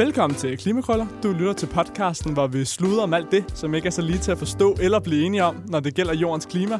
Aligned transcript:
Velkommen 0.00 0.38
til 0.38 0.58
Klimakrøller. 0.58 1.06
Du 1.22 1.32
lytter 1.32 1.52
til 1.52 1.66
podcasten, 1.66 2.32
hvor 2.32 2.46
vi 2.46 2.64
sluder 2.64 3.02
om 3.02 3.14
alt 3.14 3.30
det, 3.30 3.44
som 3.54 3.74
ikke 3.74 3.86
er 3.86 3.90
så 3.90 4.02
lige 4.02 4.18
til 4.18 4.32
at 4.32 4.38
forstå 4.38 4.76
eller 4.80 5.00
blive 5.00 5.26
enige 5.26 5.44
om, 5.44 5.62
når 5.66 5.80
det 5.80 5.94
gælder 5.94 6.14
jordens 6.14 6.46
klima. 6.46 6.78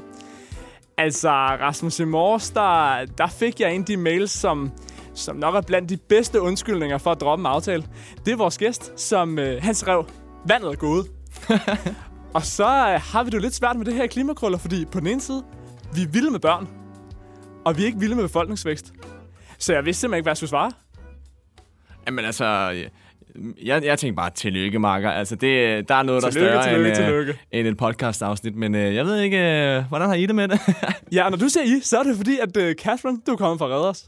Altså, 0.99 1.31
Rasmus, 1.31 2.01
i 2.01 2.05
morges, 2.05 2.51
der, 2.51 3.05
der 3.19 3.27
fik 3.27 3.61
jeg 3.61 3.75
en 3.75 3.81
af 3.81 3.87
de 3.87 3.97
mails, 3.97 4.31
som, 4.31 4.71
som 5.15 5.37
nok 5.37 5.55
er 5.55 5.61
blandt 5.61 5.89
de 5.89 5.97
bedste 5.97 6.41
undskyldninger 6.41 6.99
for 6.99 7.11
at 7.11 7.21
droppe 7.21 7.43
en 7.43 7.47
aftale. 7.47 7.85
Det 8.25 8.33
er 8.33 8.37
vores 8.37 8.59
gæst, 8.59 9.01
som 9.01 9.39
øh, 9.39 9.63
han 9.63 9.75
skrev, 9.75 10.07
vandet 10.47 10.69
er 10.69 10.77
gået. 10.77 11.07
og 12.37 12.43
så 12.43 12.67
øh, 12.67 13.01
har 13.13 13.23
vi 13.25 13.31
det 13.31 13.37
jo 13.37 13.43
lidt 13.43 13.55
svært 13.55 13.77
med 13.77 13.85
det 13.85 13.95
her 13.95 14.07
klimakrøller, 14.07 14.59
fordi 14.59 14.85
på 14.85 15.01
den 15.01 15.07
ene 15.07 15.21
side, 15.21 15.45
vi 15.95 16.03
er 16.03 16.09
vilde 16.09 16.31
med 16.31 16.41
børn, 16.41 16.69
og 17.65 17.77
vi 17.77 17.83
er 17.83 17.87
ikke 17.87 18.01
vilde 18.01 18.15
med 18.15 18.25
befolkningsvækst. 18.25 18.93
Så 19.59 19.73
jeg 19.73 19.85
vidste 19.85 20.01
simpelthen 20.01 20.19
ikke, 20.19 20.25
hvad 20.25 20.31
jeg 20.31 20.37
skulle 20.37 20.51
svare. 20.51 20.73
Jamen 22.07 22.25
altså, 22.25 22.73
jeg, 23.65 23.85
jeg 23.85 23.99
tænker 23.99 24.17
bare, 24.17 24.31
tillykke, 24.31 24.79
Marker. 24.79 25.11
Altså, 25.11 25.35
det, 25.35 25.89
der 25.89 25.95
er 25.95 26.03
noget, 26.03 26.23
der 26.23 26.31
Tillykke, 26.31 26.57
er 26.57 26.63
større 26.63 26.75
tillykke, 26.75 26.91
end, 26.91 26.99
øh, 27.01 27.07
tillykke. 27.07 27.39
end 27.51 27.69
et 27.69 27.77
podcast-afsnit, 27.77 28.57
men 28.57 28.75
øh, 28.75 28.95
jeg 28.95 29.05
ved 29.05 29.21
ikke, 29.21 29.39
øh, 29.39 29.85
hvordan 29.89 30.09
har 30.09 30.15
I 30.15 30.27
det 30.27 30.35
med 30.35 30.49
det? 30.49 30.61
Ja, 31.13 31.29
når 31.29 31.37
du 31.37 31.49
siger 31.49 31.65
I, 31.65 31.81
så 31.83 31.99
er 31.99 32.03
det 32.03 32.17
fordi, 32.17 32.39
at 32.39 32.57
uh, 32.57 32.73
Catherine, 32.73 33.19
du 33.27 33.33
er 33.33 33.37
kommet 33.37 33.59
fra 33.59 33.67
Redders. 33.67 34.07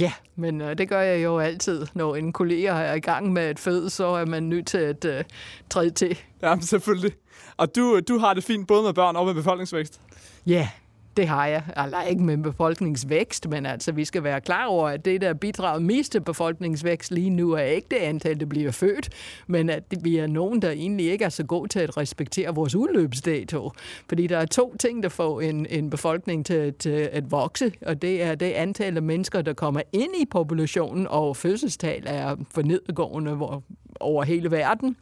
Ja, 0.00 0.12
men 0.36 0.60
øh, 0.60 0.78
det 0.78 0.88
gør 0.88 1.00
jeg 1.00 1.24
jo 1.24 1.38
altid. 1.38 1.86
Når 1.94 2.16
en 2.16 2.32
kollega 2.32 2.68
er 2.68 2.94
i 2.94 3.00
gang 3.00 3.32
med 3.32 3.50
et 3.50 3.58
fød, 3.58 3.88
så 3.90 4.06
er 4.06 4.24
man 4.26 4.42
nødt 4.42 4.66
til 4.66 4.78
at 4.78 5.04
øh, 5.04 5.24
træde 5.70 5.90
til. 5.90 6.18
Ja, 6.42 6.56
selvfølgelig. 6.60 7.12
Og 7.56 7.76
du, 7.76 8.00
du 8.08 8.18
har 8.18 8.34
det 8.34 8.44
fint 8.44 8.68
både 8.68 8.82
med 8.82 8.92
børn 8.92 9.16
og 9.16 9.26
med 9.26 9.34
befolkningsvækst. 9.34 10.00
Ja, 10.46 10.68
det 11.16 11.28
har 11.28 11.46
jeg. 11.46 11.62
Eller 11.84 12.02
ikke 12.02 12.22
med 12.22 12.36
befolkningsvækst, 12.36 13.48
men 13.48 13.66
altså, 13.66 13.92
vi 13.92 14.04
skal 14.04 14.24
være 14.24 14.40
klar 14.40 14.66
over, 14.66 14.88
at 14.88 15.04
det, 15.04 15.20
der 15.20 15.34
bidrager 15.34 15.78
mest 15.80 16.12
til 16.12 16.20
befolkningsvækst 16.20 17.10
lige 17.12 17.30
nu, 17.30 17.52
er 17.52 17.62
ikke 17.62 17.88
det 17.90 17.96
antal, 17.96 18.40
der 18.40 18.46
bliver 18.46 18.70
født, 18.70 19.08
men 19.46 19.70
at 19.70 19.84
vi 20.00 20.16
er 20.16 20.26
nogen, 20.26 20.62
der 20.62 20.70
egentlig 20.70 21.10
ikke 21.10 21.24
er 21.24 21.28
så 21.28 21.44
gode 21.44 21.68
til 21.68 21.78
at 21.80 21.96
respektere 21.96 22.54
vores 22.54 22.74
udløbsdato. 22.74 23.70
Fordi 24.08 24.26
der 24.26 24.38
er 24.38 24.46
to 24.46 24.76
ting, 24.80 25.02
der 25.02 25.08
får 25.08 25.40
en, 25.40 25.66
en 25.70 25.90
befolkning 25.90 26.46
til, 26.46 26.74
til 26.74 27.08
at 27.12 27.30
vokse, 27.30 27.72
og 27.86 28.02
det 28.02 28.22
er 28.22 28.34
det 28.34 28.46
antal 28.52 28.96
af 28.96 29.02
mennesker, 29.02 29.42
der 29.42 29.52
kommer 29.52 29.80
ind 29.92 30.10
i 30.20 30.24
populationen, 30.30 31.06
og 31.06 31.36
fødselstal 31.36 32.02
er 32.06 32.36
for 32.54 32.62
nedgående 32.62 33.34
hvor- 33.34 33.62
over 34.00 34.24
hele 34.24 34.50
verden. 34.50 34.96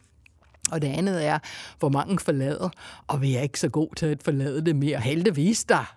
Og 0.71 0.81
det 0.81 0.87
andet 0.87 1.25
er, 1.25 1.39
hvor 1.79 1.89
mange 1.89 2.19
forlader, 2.19 2.69
og 3.07 3.21
vi 3.21 3.35
er 3.35 3.41
ikke 3.41 3.59
så 3.59 3.69
gode 3.69 3.95
til 3.95 4.05
at 4.05 4.23
forlade 4.23 4.65
det 4.65 4.75
mere. 4.75 4.99
Heldigvis 4.99 5.63
der. 5.63 5.95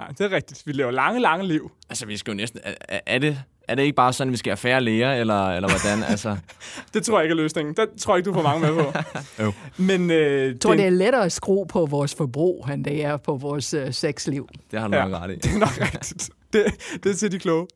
Ja, 0.00 0.04
det 0.18 0.20
er 0.20 0.36
rigtigt. 0.36 0.62
Vi 0.66 0.72
lever 0.72 0.90
lange, 0.90 1.20
lange 1.20 1.46
liv. 1.46 1.70
altså, 1.90 2.06
vi 2.06 2.16
skal 2.16 2.30
jo 2.30 2.36
næsten... 2.36 2.60
Er, 2.64 3.00
er- 3.06 3.18
det, 3.18 3.38
er 3.68 3.74
det 3.74 3.82
ikke 3.82 3.96
bare 3.96 4.12
sådan, 4.12 4.28
at 4.28 4.32
vi 4.32 4.36
skal 4.36 4.50
have 4.50 4.56
færre 4.56 4.80
læger, 4.80 5.12
eller, 5.12 5.48
eller 5.48 5.68
hvordan? 5.68 6.02
altså, 6.12 6.36
Det 6.94 7.02
tror 7.04 7.18
jeg 7.18 7.24
ikke 7.24 7.32
er 7.32 7.36
løsningen. 7.42 7.74
Det 7.74 7.88
tror 8.00 8.14
jeg 8.14 8.18
ikke, 8.18 8.28
du 8.28 8.34
får 8.34 8.42
mange 8.42 8.60
med 8.60 8.84
på. 8.84 8.92
Jo. 9.44 9.52
Men 9.78 10.10
øh, 10.10 10.46
Jeg 10.52 10.60
tror, 10.60 10.74
det 10.74 10.84
er 10.86 10.90
lettere 10.90 11.24
at 11.24 11.32
skrue 11.32 11.66
på 11.66 11.86
vores 11.86 12.14
forbrug, 12.14 12.66
end 12.72 12.84
det 12.84 13.04
er 13.04 13.16
på 13.16 13.36
vores 13.36 13.74
øh, 13.74 13.92
sexliv. 13.92 14.48
det 14.70 14.80
har 14.80 14.88
du 14.88 14.96
Ja. 14.96 15.04
nok 15.08 15.22
ret 15.22 15.30
i. 15.30 15.34
det 15.42 15.54
er 15.54 15.58
nok 15.58 15.80
rigtigt. 15.80 16.30
Det, 16.52 16.64
det 17.04 17.10
er 17.10 17.14
til 17.14 17.32
de 17.32 17.38
kloge. 17.38 17.66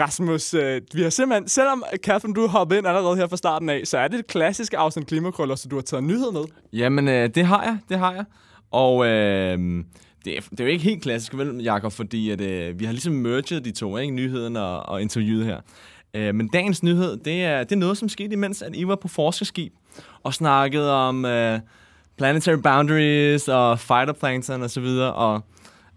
Rasmus, 0.00 0.54
øh, 0.54 0.80
vi 0.94 1.02
har 1.02 1.10
simpelthen, 1.10 1.48
selvom 1.48 1.84
Catherine, 1.96 2.34
du 2.34 2.40
har 2.40 2.48
hoppet 2.48 2.76
ind 2.76 2.86
allerede 2.86 3.16
her 3.16 3.26
fra 3.28 3.36
starten 3.36 3.68
af, 3.68 3.80
så 3.84 3.98
er 3.98 4.08
det 4.08 4.18
et 4.18 4.26
klassisk 4.26 4.74
afsnit 4.76 5.06
klimakrøller, 5.06 5.54
så 5.54 5.68
du 5.68 5.76
har 5.76 5.82
taget 5.82 6.04
nyhed 6.04 6.32
med. 6.32 6.42
Jamen, 6.72 7.08
øh, 7.08 7.28
det 7.34 7.46
har 7.46 7.62
jeg, 7.62 7.78
det 7.88 7.98
har 7.98 8.12
jeg. 8.12 8.24
Og 8.70 9.06
øh, 9.06 9.84
det, 10.24 10.36
er, 10.36 10.40
det 10.50 10.60
er 10.60 10.64
jo 10.64 10.70
ikke 10.70 10.84
helt 10.84 11.02
klassisk, 11.02 11.36
vel, 11.36 11.62
Jacob, 11.62 11.92
fordi 11.92 12.30
at, 12.30 12.40
øh, 12.40 12.80
vi 12.80 12.84
har 12.84 12.92
ligesom 12.92 13.12
merged 13.12 13.60
de 13.60 13.72
to, 13.72 13.96
ikke? 13.96 14.14
nyheden 14.14 14.56
og, 14.56 14.88
og 14.88 15.02
interviewet 15.02 15.46
her. 15.46 15.60
Øh, 16.14 16.34
men 16.34 16.48
dagens 16.48 16.82
nyhed, 16.82 17.16
det 17.16 17.44
er, 17.44 17.64
det 17.64 17.72
er 17.72 17.76
noget, 17.76 17.98
som 17.98 18.08
skete 18.08 18.32
imens, 18.32 18.62
at 18.62 18.76
I 18.76 18.86
var 18.86 18.96
på 18.96 19.08
forskerskib 19.08 19.72
og 20.22 20.34
snakkede 20.34 20.94
om 20.94 21.24
øh, 21.24 21.60
planetary 22.18 22.56
boundaries 22.62 23.48
og 23.48 23.78
phytoplankton 23.78 24.62
og 24.62 24.70
så 24.70 24.80
videre. 24.80 25.12
Og 25.12 25.44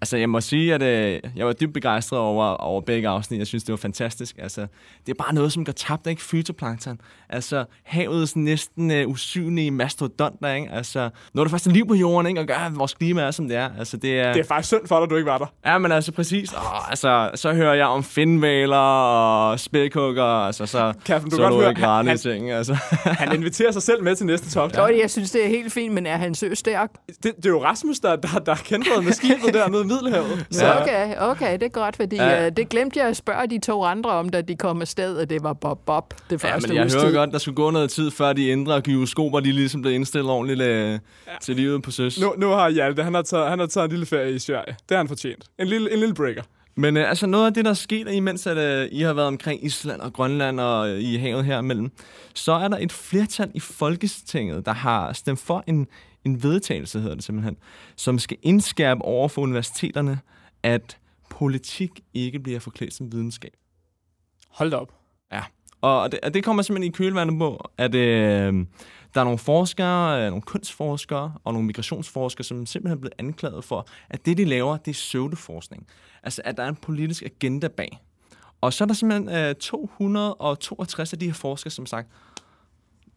altså, 0.03 0.17
jeg 0.17 0.29
må 0.29 0.41
sige, 0.41 0.73
at 0.73 0.81
øh, 0.83 1.19
jeg 1.35 1.45
var 1.45 1.53
dybt 1.53 1.73
begejstret 1.73 2.19
over, 2.19 2.45
over 2.45 2.81
begge 2.81 3.07
afsnit. 3.07 3.39
Jeg 3.39 3.47
synes, 3.47 3.63
det 3.63 3.71
var 3.73 3.77
fantastisk. 3.77 4.35
Altså, 4.39 4.61
det 5.05 5.11
er 5.11 5.23
bare 5.23 5.33
noget, 5.33 5.51
som 5.53 5.65
går 5.65 5.71
tabt, 5.71 6.07
ikke? 6.07 6.21
Phytoplankton. 6.29 7.01
Altså, 7.29 7.65
havets 7.83 8.35
næsten 8.35 8.91
øh, 8.91 9.07
usynlige 9.09 9.71
mastodonter, 9.71 10.53
ikke? 10.53 10.69
Altså, 10.71 11.09
noget, 11.33 11.45
der 11.45 11.49
faktisk 11.49 11.69
er 11.69 11.73
liv 11.73 11.87
på 11.87 11.93
jorden, 11.93 12.27
ikke? 12.27 12.41
Og 12.41 12.47
gør, 12.47 12.55
at 12.55 12.79
vores 12.79 12.93
klima 12.93 13.21
er, 13.21 13.31
som 13.31 13.47
det 13.47 13.57
er. 13.57 13.69
Altså, 13.79 13.97
det 13.97 14.19
er... 14.19 14.33
Det 14.33 14.39
er 14.39 14.43
faktisk 14.47 14.67
synd 14.67 14.87
for 14.87 14.95
dig, 14.95 15.03
at 15.03 15.09
du 15.09 15.15
ikke 15.15 15.29
var 15.29 15.37
der. 15.37 15.45
Ja, 15.65 15.77
men 15.77 15.91
altså 15.91 16.11
præcis. 16.11 16.53
Oh, 16.53 16.89
altså, 16.89 17.31
så 17.35 17.53
hører 17.53 17.73
jeg 17.73 17.85
om 17.85 18.03
finvaler 18.03 18.77
og 18.77 19.59
spækhugger, 19.59 20.23
altså 20.23 20.65
så, 20.65 20.93
Catherine, 21.05 21.31
du 21.31 21.35
så 21.35 21.43
er 21.43 21.49
godt 21.49 21.77
høre, 21.77 22.03
i 22.03 22.07
han- 22.07 22.17
ting, 22.17 22.51
altså. 22.51 22.73
Han 23.23 23.35
inviterer 23.35 23.71
sig 23.71 23.81
selv 23.81 24.03
med 24.03 24.15
til 24.15 24.25
næste 24.25 24.49
talk. 24.49 24.77
Jo, 24.77 24.87
jeg 25.01 25.11
synes, 25.11 25.31
det 25.31 25.45
er 25.45 25.49
helt 25.49 25.73
fint, 25.73 25.93
men 25.93 26.05
er 26.05 26.17
han 26.17 26.35
sø 26.35 26.53
stærk? 26.53 26.89
Det, 27.07 27.35
det 27.35 27.45
er 27.45 27.49
jo 27.49 27.63
Rasmus, 27.63 27.99
der, 27.99 28.15
der, 28.15 28.39
der 28.45 28.55
kæmpede 28.55 29.01
med 29.01 29.11
skibet 29.13 29.53
dernede 29.53 29.87
Middelhavet. 29.93 30.45
Så. 30.51 30.73
Okay, 30.81 31.15
okay, 31.19 31.53
det 31.53 31.63
er 31.63 31.67
godt, 31.69 31.95
fordi 31.95 32.15
Ja. 32.15 32.29
ja. 32.29 32.47
uh, 32.47 32.51
det 32.57 32.69
glemte 32.69 32.99
jeg 32.99 33.07
at 33.07 33.17
spørge 33.17 33.47
de 33.47 33.59
to 33.59 33.83
andre 33.83 34.09
om, 34.11 34.29
da 34.29 34.41
de 34.41 34.55
kom 34.55 34.81
afsted, 34.81 35.17
og 35.17 35.29
det 35.29 35.43
var 35.43 35.53
Bob 35.53 35.79
Bob 35.85 36.13
det 36.29 36.43
Ja, 36.43 36.53
første 36.53 36.67
men 36.69 36.75
jeg 36.77 36.83
hører 36.93 37.05
tid. 37.05 37.13
godt, 37.13 37.31
der 37.31 37.37
skulle 37.37 37.55
gå 37.55 37.71
noget 37.71 37.89
tid, 37.89 38.11
før 38.11 38.33
de 38.33 38.47
indre 38.47 38.81
gyroskoper, 38.81 39.39
de 39.39 39.51
ligesom 39.51 39.81
blev 39.81 39.93
indstillet 39.93 40.31
ordentligt 40.31 40.61
øh, 40.61 40.91
ja. 40.91 40.97
til 41.41 41.55
livet 41.55 41.83
på 41.83 41.91
søs. 41.91 42.19
nu, 42.19 42.33
nu 42.37 42.47
har 42.47 42.69
Hjalte, 42.69 43.03
han 43.03 43.13
har, 43.13 43.21
taget, 43.21 43.49
han 43.49 43.59
har 43.59 43.65
taget 43.65 43.85
en 43.85 43.91
lille 43.91 44.05
ferie 44.05 44.35
i 44.35 44.39
Sverige. 44.39 44.65
Det 44.67 44.75
har 44.91 44.97
han 44.97 45.07
fortjent. 45.07 45.43
En 45.59 45.67
lille, 45.67 45.93
en 45.93 45.99
lille 45.99 46.15
breaker. 46.15 46.41
Men 46.75 46.97
øh, 46.97 47.09
altså 47.09 47.27
noget 47.27 47.45
af 47.45 47.53
det, 47.53 47.65
der 47.65 47.71
er 47.71 47.75
sket, 47.75 48.07
imens 48.11 48.47
at, 48.47 48.57
øh, 48.57 48.87
I 48.91 49.01
har 49.01 49.13
været 49.13 49.27
omkring 49.27 49.65
Island 49.65 50.01
og 50.01 50.13
Grønland 50.13 50.59
og 50.59 50.89
øh, 50.89 50.99
i 50.99 51.15
havet 51.17 51.45
her 51.45 51.59
imellem, 51.59 51.91
så 52.33 52.51
er 52.53 52.67
der 52.67 52.77
et 52.77 52.91
flertal 52.91 53.51
i 53.53 53.59
Folketinget, 53.59 54.65
der 54.65 54.73
har 54.73 55.13
stemt 55.13 55.39
for 55.39 55.63
en, 55.67 55.87
en 56.25 56.43
vedtagelse, 56.43 56.99
hedder 56.99 57.15
det 57.15 57.23
simpelthen, 57.23 57.57
som 57.95 58.19
skal 58.19 58.37
indskærpe 58.41 59.01
over 59.01 59.27
for 59.27 59.41
universiteterne, 59.41 60.19
at 60.63 60.97
politik 61.29 61.89
ikke 62.13 62.39
bliver 62.39 62.59
forklædt 62.59 62.93
som 62.93 63.11
videnskab. 63.11 63.51
Hold 64.49 64.71
da 64.71 64.77
op. 64.77 64.93
Ja, 65.31 65.43
og 65.81 66.11
det, 66.11 66.19
og 66.23 66.33
det 66.33 66.43
kommer 66.43 66.63
simpelthen 66.63 66.93
i 66.93 66.95
kølvandet 66.95 67.39
på, 67.39 67.69
at 67.77 67.95
øh, 67.95 68.65
der 69.13 69.19
er 69.19 69.23
nogle 69.23 69.39
forskere, 69.39 70.21
øh, 70.21 70.27
nogle 70.27 70.41
kunstforskere 70.41 71.33
og 71.43 71.53
nogle 71.53 71.67
migrationsforskere, 71.67 72.43
som 72.43 72.65
simpelthen 72.65 72.97
er 72.97 72.99
blevet 73.01 73.13
anklaget 73.17 73.63
for, 73.63 73.87
at 74.09 74.25
det, 74.25 74.37
de 74.37 74.45
laver, 74.45 74.77
det 74.77 74.91
er 74.91 74.93
pseudoforskning. 74.93 75.87
Altså, 76.23 76.41
at 76.45 76.57
der 76.57 76.63
er 76.63 76.69
en 76.69 76.75
politisk 76.75 77.23
agenda 77.23 77.67
bag. 77.67 77.99
Og 78.61 78.73
så 78.73 78.83
er 78.83 78.85
der 78.85 78.93
simpelthen 78.93 79.35
øh, 79.35 79.55
262 79.55 81.13
af 81.13 81.19
de 81.19 81.25
her 81.25 81.33
forskere, 81.33 81.71
som 81.71 81.85
sagt, 81.85 82.07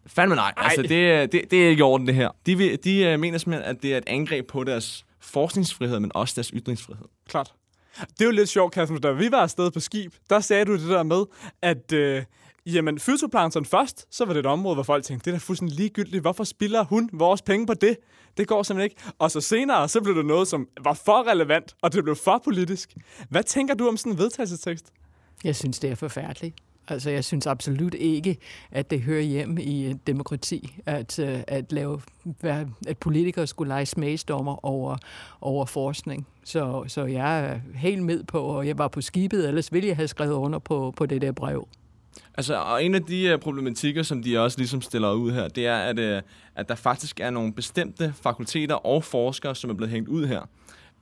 fandme 0.07 0.35
nej, 0.35 0.53
altså, 0.57 0.81
det, 0.81 1.31
det, 1.31 1.51
det 1.51 1.65
er 1.65 1.69
ikke 1.69 1.79
i 1.79 1.81
orden, 1.81 2.07
det 2.07 2.15
her. 2.15 2.29
De, 2.45 2.57
vil, 2.57 2.79
de 2.83 3.05
øh, 3.05 3.19
mener 3.19 3.37
simpelthen, 3.37 3.75
at 3.75 3.83
det 3.83 3.93
er 3.93 3.97
et 3.97 4.03
angreb 4.07 4.47
på 4.47 4.63
deres 4.63 5.05
forskningsfrihed, 5.19 5.99
men 5.99 6.11
også 6.13 6.33
deres 6.35 6.47
ytringsfrihed. 6.47 7.05
Klart. 7.29 7.53
Det 8.01 8.21
er 8.21 8.25
jo 8.25 8.31
lidt 8.31 8.49
sjovt, 8.49 8.73
Catherine. 8.73 8.99
Da 8.99 9.11
vi 9.11 9.31
var 9.31 9.41
afsted 9.41 9.71
på 9.71 9.79
skib, 9.79 10.13
der 10.29 10.39
sagde 10.39 10.65
du 10.65 10.73
det 10.73 10.89
der 10.89 11.03
med, 11.03 11.23
at 11.61 11.93
øh, 11.93 12.23
jamen, 12.65 12.99
fytoplankton 12.99 13.65
først, 13.65 14.15
så 14.15 14.25
var 14.25 14.33
det 14.33 14.39
et 14.39 14.45
område, 14.45 14.75
hvor 14.75 14.83
folk 14.83 15.03
tænkte, 15.03 15.25
det 15.25 15.31
er 15.31 15.39
da 15.39 15.43
fuldstændig 15.43 15.77
ligegyldigt. 15.77 16.21
Hvorfor 16.21 16.43
spilder 16.43 16.83
hun 16.83 17.09
vores 17.13 17.41
penge 17.41 17.65
på 17.65 17.73
det? 17.73 17.97
Det 18.37 18.47
går 18.47 18.63
simpelthen 18.63 18.91
ikke. 18.91 19.01
Og 19.19 19.31
så 19.31 19.41
senere, 19.41 19.89
så 19.89 20.01
blev 20.01 20.15
det 20.15 20.25
noget, 20.25 20.47
som 20.47 20.67
var 20.81 20.93
for 20.93 21.27
relevant, 21.27 21.75
og 21.81 21.93
det 21.93 22.03
blev 22.03 22.15
for 22.15 22.41
politisk. 22.43 22.93
Hvad 23.29 23.43
tænker 23.43 23.73
du 23.73 23.87
om 23.87 23.97
sådan 23.97 24.11
en 24.11 24.17
vedtagelsestekst? 24.17 24.85
Jeg 25.43 25.55
synes, 25.55 25.79
det 25.79 25.89
er 25.91 25.95
forfærdeligt. 25.95 26.55
Altså, 26.87 27.09
jeg 27.09 27.23
synes 27.23 27.47
absolut 27.47 27.93
ikke, 27.93 28.37
at 28.71 28.89
det 28.89 29.01
hører 29.01 29.21
hjem 29.21 29.57
i 29.57 29.85
et 29.85 30.07
demokrati, 30.07 30.79
at, 30.85 31.19
øh, 31.19 31.39
at, 31.47 31.71
lave, 31.71 32.01
at 32.87 32.97
politikere 32.99 33.47
skulle 33.47 33.67
lege 33.67 33.85
smagsdommer 33.85 34.65
over, 34.65 34.97
over 35.41 35.65
forskning. 35.65 36.27
Så, 36.43 36.83
så 36.87 37.05
jeg 37.05 37.45
er 37.45 37.59
helt 37.75 38.03
med 38.03 38.23
på, 38.23 38.39
og 38.39 38.67
jeg 38.67 38.77
var 38.77 38.87
på 38.87 39.01
skibet, 39.01 39.47
ellers 39.47 39.73
ville 39.73 39.87
jeg 39.87 39.95
have 39.95 40.07
skrevet 40.07 40.33
under 40.33 40.59
på, 40.59 40.93
på 40.97 41.05
det 41.05 41.21
der 41.21 41.31
brev. 41.31 41.67
Altså, 42.37 42.55
og 42.55 42.83
en 42.83 42.95
af 42.95 43.03
de 43.03 43.33
uh, 43.33 43.39
problematikker, 43.39 44.03
som 44.03 44.23
de 44.23 44.39
også 44.39 44.57
ligesom 44.57 44.81
stiller 44.81 45.11
ud 45.11 45.31
her, 45.31 45.47
det 45.47 45.67
er, 45.67 45.77
at, 45.77 45.99
uh, 45.99 46.21
at 46.55 46.69
der 46.69 46.75
faktisk 46.75 47.19
er 47.19 47.29
nogle 47.29 47.53
bestemte 47.53 48.13
fakulteter 48.21 48.75
og 48.75 49.03
forskere, 49.03 49.55
som 49.55 49.69
er 49.69 49.73
blevet 49.73 49.91
hængt 49.91 50.09
ud 50.09 50.27
her. 50.27 50.41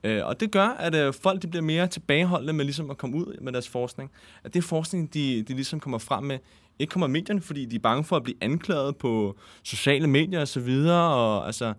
Øh, 0.04 0.26
og 0.26 0.40
det 0.40 0.50
gør, 0.50 0.68
at 0.68 0.94
øh, 0.94 1.14
folk 1.14 1.42
de 1.42 1.48
bliver 1.48 1.62
mere 1.62 1.86
tilbageholdende 1.86 2.52
med 2.52 2.64
ligesom 2.64 2.90
at 2.90 2.98
komme 2.98 3.16
ud 3.16 3.38
med 3.40 3.52
deres 3.52 3.68
forskning. 3.68 4.10
At 4.44 4.54
det 4.54 4.64
forskning, 4.64 5.14
de, 5.14 5.42
de 5.42 5.54
ligesom 5.54 5.80
kommer 5.80 5.98
frem 5.98 6.24
med, 6.24 6.38
ikke 6.78 6.90
kommer 6.90 7.06
medierne, 7.06 7.40
fordi 7.40 7.64
de 7.64 7.76
er 7.76 7.80
bange 7.80 8.04
for 8.04 8.16
at 8.16 8.22
blive 8.22 8.36
anklaget 8.40 8.96
på 8.96 9.38
sociale 9.62 10.06
medier 10.06 10.40
og 10.40 10.48
så 10.48 10.60
videre. 10.60 11.14
Og 11.14 11.46
altså, 11.46 11.74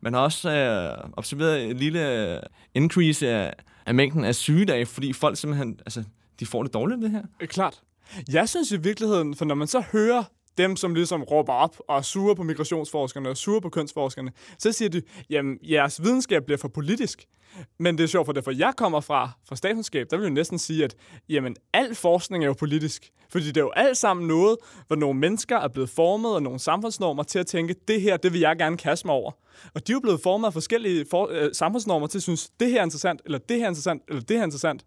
man 0.00 0.14
har 0.14 0.20
også 0.20 0.50
øh, 0.50 1.10
observeret 1.12 1.70
en 1.70 1.76
lille 1.76 2.32
øh, 2.34 2.40
increase 2.74 3.28
af, 3.28 3.54
af 3.86 3.94
mængden 3.94 4.24
af 4.24 4.34
sygedage, 4.34 4.86
fordi 4.86 5.12
folk 5.12 5.36
simpelthen, 5.36 5.80
altså, 5.86 6.04
de 6.40 6.46
får 6.46 6.62
det 6.62 6.74
dårligt 6.74 6.96
af 6.96 7.00
det 7.02 7.10
her. 7.10 7.22
Øh, 7.40 7.48
klart. 7.48 7.80
Jeg 8.32 8.48
synes 8.48 8.72
i 8.72 8.76
virkeligheden, 8.76 9.36
for 9.36 9.44
når 9.44 9.54
man 9.54 9.68
så 9.68 9.84
hører 9.92 10.24
dem, 10.58 10.76
som 10.76 10.94
ligesom 10.94 11.22
råber 11.22 11.52
op 11.52 11.76
og 11.88 11.98
er 11.98 12.02
sure 12.02 12.36
på 12.36 12.42
migrationsforskerne 12.42 13.28
og 13.28 13.36
sure 13.36 13.60
på 13.60 13.68
kønsforskerne, 13.68 14.32
så 14.58 14.72
siger 14.72 14.88
de, 14.88 15.02
jamen, 15.30 15.58
jeres 15.62 16.02
videnskab 16.02 16.44
bliver 16.44 16.58
for 16.58 16.68
politisk. 16.68 17.24
Men 17.78 17.98
det 17.98 18.04
er 18.04 18.08
sjovt, 18.08 18.26
for 18.26 18.32
derfor 18.32 18.50
jeg 18.50 18.72
kommer 18.76 19.00
fra, 19.00 19.30
fra 19.48 19.56
statskundskab, 19.56 20.06
der 20.10 20.16
vil 20.16 20.22
jeg 20.22 20.32
næsten 20.32 20.58
sige, 20.58 20.84
at 20.84 20.94
jamen, 21.28 21.56
al 21.72 21.94
forskning 21.94 22.44
er 22.44 22.46
jo 22.46 22.52
politisk. 22.52 23.10
Fordi 23.30 23.46
det 23.46 23.56
er 23.56 23.60
jo 23.60 23.70
alt 23.76 23.96
sammen 23.96 24.28
noget, 24.28 24.56
hvor 24.86 24.96
nogle 24.96 25.20
mennesker 25.20 25.56
er 25.56 25.68
blevet 25.68 25.90
formet 25.90 26.34
af 26.34 26.42
nogle 26.42 26.58
samfundsnormer 26.58 27.22
til 27.22 27.38
at 27.38 27.46
tænke, 27.46 27.74
det 27.88 28.00
her, 28.00 28.16
det 28.16 28.32
vil 28.32 28.40
jeg 28.40 28.56
gerne 28.56 28.76
kaste 28.76 29.06
mig 29.06 29.14
over. 29.14 29.30
Og 29.74 29.86
de 29.86 29.92
er 29.92 29.96
jo 29.96 30.00
blevet 30.00 30.20
formet 30.22 30.46
af 30.46 30.52
forskellige 30.52 31.06
for, 31.10 31.28
øh, 31.30 31.50
samfundsnormer 31.52 32.06
til 32.06 32.18
at 32.18 32.22
synes, 32.22 32.50
det 32.60 32.70
her 32.70 32.80
er 32.80 32.84
interessant, 32.84 33.22
eller 33.24 33.38
det 33.38 33.56
her 33.56 33.64
er 33.64 33.68
interessant, 33.68 34.02
eller 34.08 34.22
det 34.22 34.36
her 34.36 34.40
er 34.40 34.44
interessant. 34.44 34.84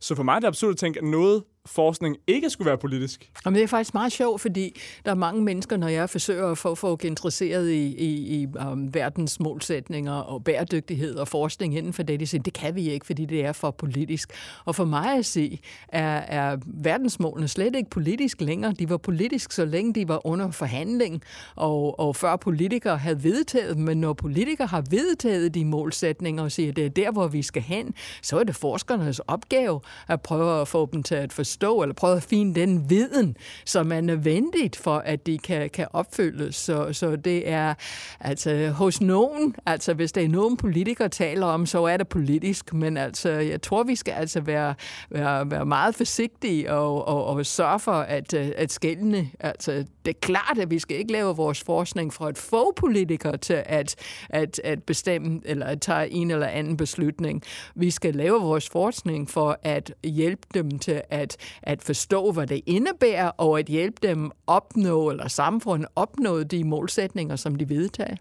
Så 0.00 0.14
for 0.14 0.22
mig 0.22 0.34
er 0.34 0.40
det 0.40 0.46
absurd 0.46 0.70
at 0.70 0.76
tænke, 0.76 0.98
at 0.98 1.06
noget 1.06 1.44
forskning 1.68 2.16
ikke 2.26 2.50
skulle 2.50 2.66
være 2.66 2.78
politisk. 2.78 3.30
Jamen, 3.44 3.56
det 3.56 3.62
er 3.62 3.68
faktisk 3.68 3.94
meget 3.94 4.12
sjovt, 4.12 4.40
fordi 4.40 4.80
der 5.04 5.10
er 5.10 5.14
mange 5.14 5.42
mennesker, 5.42 5.76
når 5.76 5.88
jeg 5.88 6.10
forsøger 6.10 6.50
at 6.50 6.58
få 6.58 6.74
folk 6.74 7.04
interesseret 7.04 7.70
i, 7.70 7.96
i, 7.96 8.40
i 8.40 8.46
um, 8.70 8.94
verdens 8.94 9.40
målsætninger 9.40 10.12
og 10.12 10.44
bæredygtighed 10.44 11.14
og 11.14 11.28
forskning 11.28 11.76
inden 11.76 11.92
for 11.92 12.02
det, 12.02 12.20
de 12.20 12.26
siger, 12.26 12.42
det 12.42 12.52
kan 12.52 12.74
vi 12.74 12.90
ikke, 12.90 13.06
fordi 13.06 13.24
det 13.24 13.44
er 13.44 13.52
for 13.52 13.70
politisk. 13.70 14.32
Og 14.64 14.74
for 14.74 14.84
mig 14.84 15.18
at 15.18 15.26
se, 15.26 15.60
er, 15.88 16.16
er 16.18 16.56
verdensmålene 16.66 17.48
slet 17.48 17.76
ikke 17.76 17.90
politisk 17.90 18.40
længere. 18.40 18.72
De 18.72 18.90
var 18.90 18.96
politisk, 18.96 19.52
så 19.52 19.64
længe 19.64 19.94
de 19.94 20.08
var 20.08 20.26
under 20.26 20.50
forhandling, 20.50 21.22
og, 21.56 22.00
og 22.00 22.16
før 22.16 22.36
politikere 22.36 22.98
havde 22.98 23.24
vedtaget 23.24 23.78
men 23.78 24.00
når 24.00 24.12
politikere 24.12 24.66
har 24.66 24.84
vedtaget 24.90 25.54
de 25.54 25.64
målsætninger 25.64 26.42
og 26.42 26.52
siger, 26.52 26.68
at 26.68 26.76
det 26.76 26.84
er 26.86 26.88
der, 26.88 27.10
hvor 27.10 27.26
vi 27.26 27.42
skal 27.42 27.62
hen, 27.62 27.94
så 28.22 28.38
er 28.38 28.44
det 28.44 28.56
forskernes 28.56 29.18
opgave 29.18 29.80
at 30.08 30.20
prøve 30.22 30.60
at 30.60 30.68
få 30.68 30.88
dem 30.92 31.02
til 31.02 31.14
at 31.14 31.32
forstå 31.32 31.57
forstå, 31.58 31.82
eller 31.82 31.94
prøve 31.94 32.16
at 32.16 32.22
finde 32.22 32.60
den 32.60 32.90
viden, 32.90 33.36
som 33.64 33.92
er 33.92 34.00
nødvendigt 34.00 34.76
for, 34.76 34.98
at 34.98 35.26
de 35.26 35.38
kan, 35.38 35.70
kan 35.70 35.86
opfyldes. 35.92 36.56
Så, 36.56 36.92
så 36.92 37.16
det 37.16 37.48
er 37.48 37.74
altså 38.20 38.68
hos 38.68 39.00
nogen, 39.00 39.54
altså 39.66 39.94
hvis 39.94 40.12
der 40.12 40.22
er 40.22 40.28
nogen 40.28 40.56
politikere 40.56 41.08
taler 41.08 41.46
om, 41.46 41.66
så 41.66 41.84
er 41.84 41.96
det 41.96 42.08
politisk, 42.08 42.74
men 42.74 42.96
altså 42.96 43.30
jeg 43.30 43.62
tror, 43.62 43.82
vi 43.82 43.96
skal 43.96 44.12
altså 44.12 44.40
være, 44.40 44.74
være, 45.10 45.50
være 45.50 45.66
meget 45.66 45.94
forsigtige 45.94 46.72
og, 46.72 47.08
og, 47.08 47.26
og 47.26 47.46
sørge 47.46 47.78
for 47.78 47.92
at, 47.92 48.34
at 48.34 48.72
skældene 48.72 49.30
Altså 49.40 49.84
det 50.08 50.16
er 50.16 50.20
klart, 50.20 50.58
at 50.58 50.70
vi 50.70 50.78
skal 50.78 50.96
ikke 50.96 51.12
lave 51.12 51.36
vores 51.36 51.62
forskning 51.62 52.12
for 52.12 52.26
at 52.26 52.38
få 52.38 52.72
politikere 52.76 53.36
til 53.36 53.62
at, 53.66 53.96
at, 54.28 54.60
at 54.64 54.82
bestemme 54.82 55.40
eller 55.44 55.66
at 55.66 55.80
tage 55.80 56.10
en 56.10 56.30
eller 56.30 56.46
anden 56.46 56.76
beslutning. 56.76 57.42
Vi 57.74 57.90
skal 57.90 58.14
lave 58.14 58.40
vores 58.40 58.68
forskning 58.68 59.30
for 59.30 59.58
at 59.62 59.94
hjælpe 60.04 60.46
dem 60.54 60.78
til 60.78 61.02
at 61.10 61.36
at 61.62 61.82
forstå, 61.82 62.32
hvad 62.32 62.46
det 62.46 62.60
indebærer, 62.66 63.28
og 63.28 63.58
at 63.58 63.66
hjælpe 63.66 64.08
dem 64.08 64.30
opnå, 64.46 65.10
eller 65.10 65.28
samfundet 65.28 65.88
opnå 65.96 66.42
de 66.42 66.64
målsætninger, 66.64 67.36
som 67.36 67.54
de 67.54 67.68
vedtager. 67.68 68.16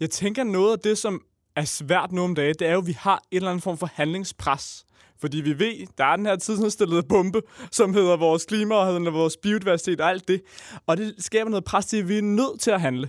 Jeg 0.00 0.10
tænker, 0.10 0.44
noget 0.44 0.72
af 0.72 0.78
det, 0.78 0.98
som 0.98 1.22
er 1.56 1.64
svært 1.64 2.12
nu 2.12 2.22
om 2.22 2.34
dagen, 2.34 2.54
det 2.58 2.68
er 2.68 2.72
jo, 2.72 2.78
at 2.78 2.86
vi 2.86 2.96
har 2.98 3.22
en 3.30 3.36
eller 3.36 3.50
anden 3.50 3.62
form 3.62 3.78
for 3.78 3.90
handlingspres. 3.94 4.84
Fordi 5.20 5.40
vi 5.40 5.58
ved, 5.58 5.86
der 5.98 6.04
er 6.04 6.16
den 6.16 6.26
her 6.26 6.36
tidsindstillede 6.36 7.02
bombe, 7.02 7.42
som 7.72 7.94
hedder 7.94 8.16
vores 8.16 8.44
klima 8.44 8.74
og 8.74 8.86
hedder 8.86 9.10
vores 9.10 9.36
biodiversitet 9.36 10.00
og 10.00 10.10
alt 10.10 10.28
det. 10.28 10.42
Og 10.86 10.96
det 10.96 11.14
skaber 11.18 11.50
noget 11.50 11.64
pres 11.64 11.86
til, 11.86 11.96
at 11.96 12.08
vi 12.08 12.18
er 12.18 12.22
nødt 12.22 12.60
til 12.60 12.70
at 12.70 12.80
handle. 12.80 13.08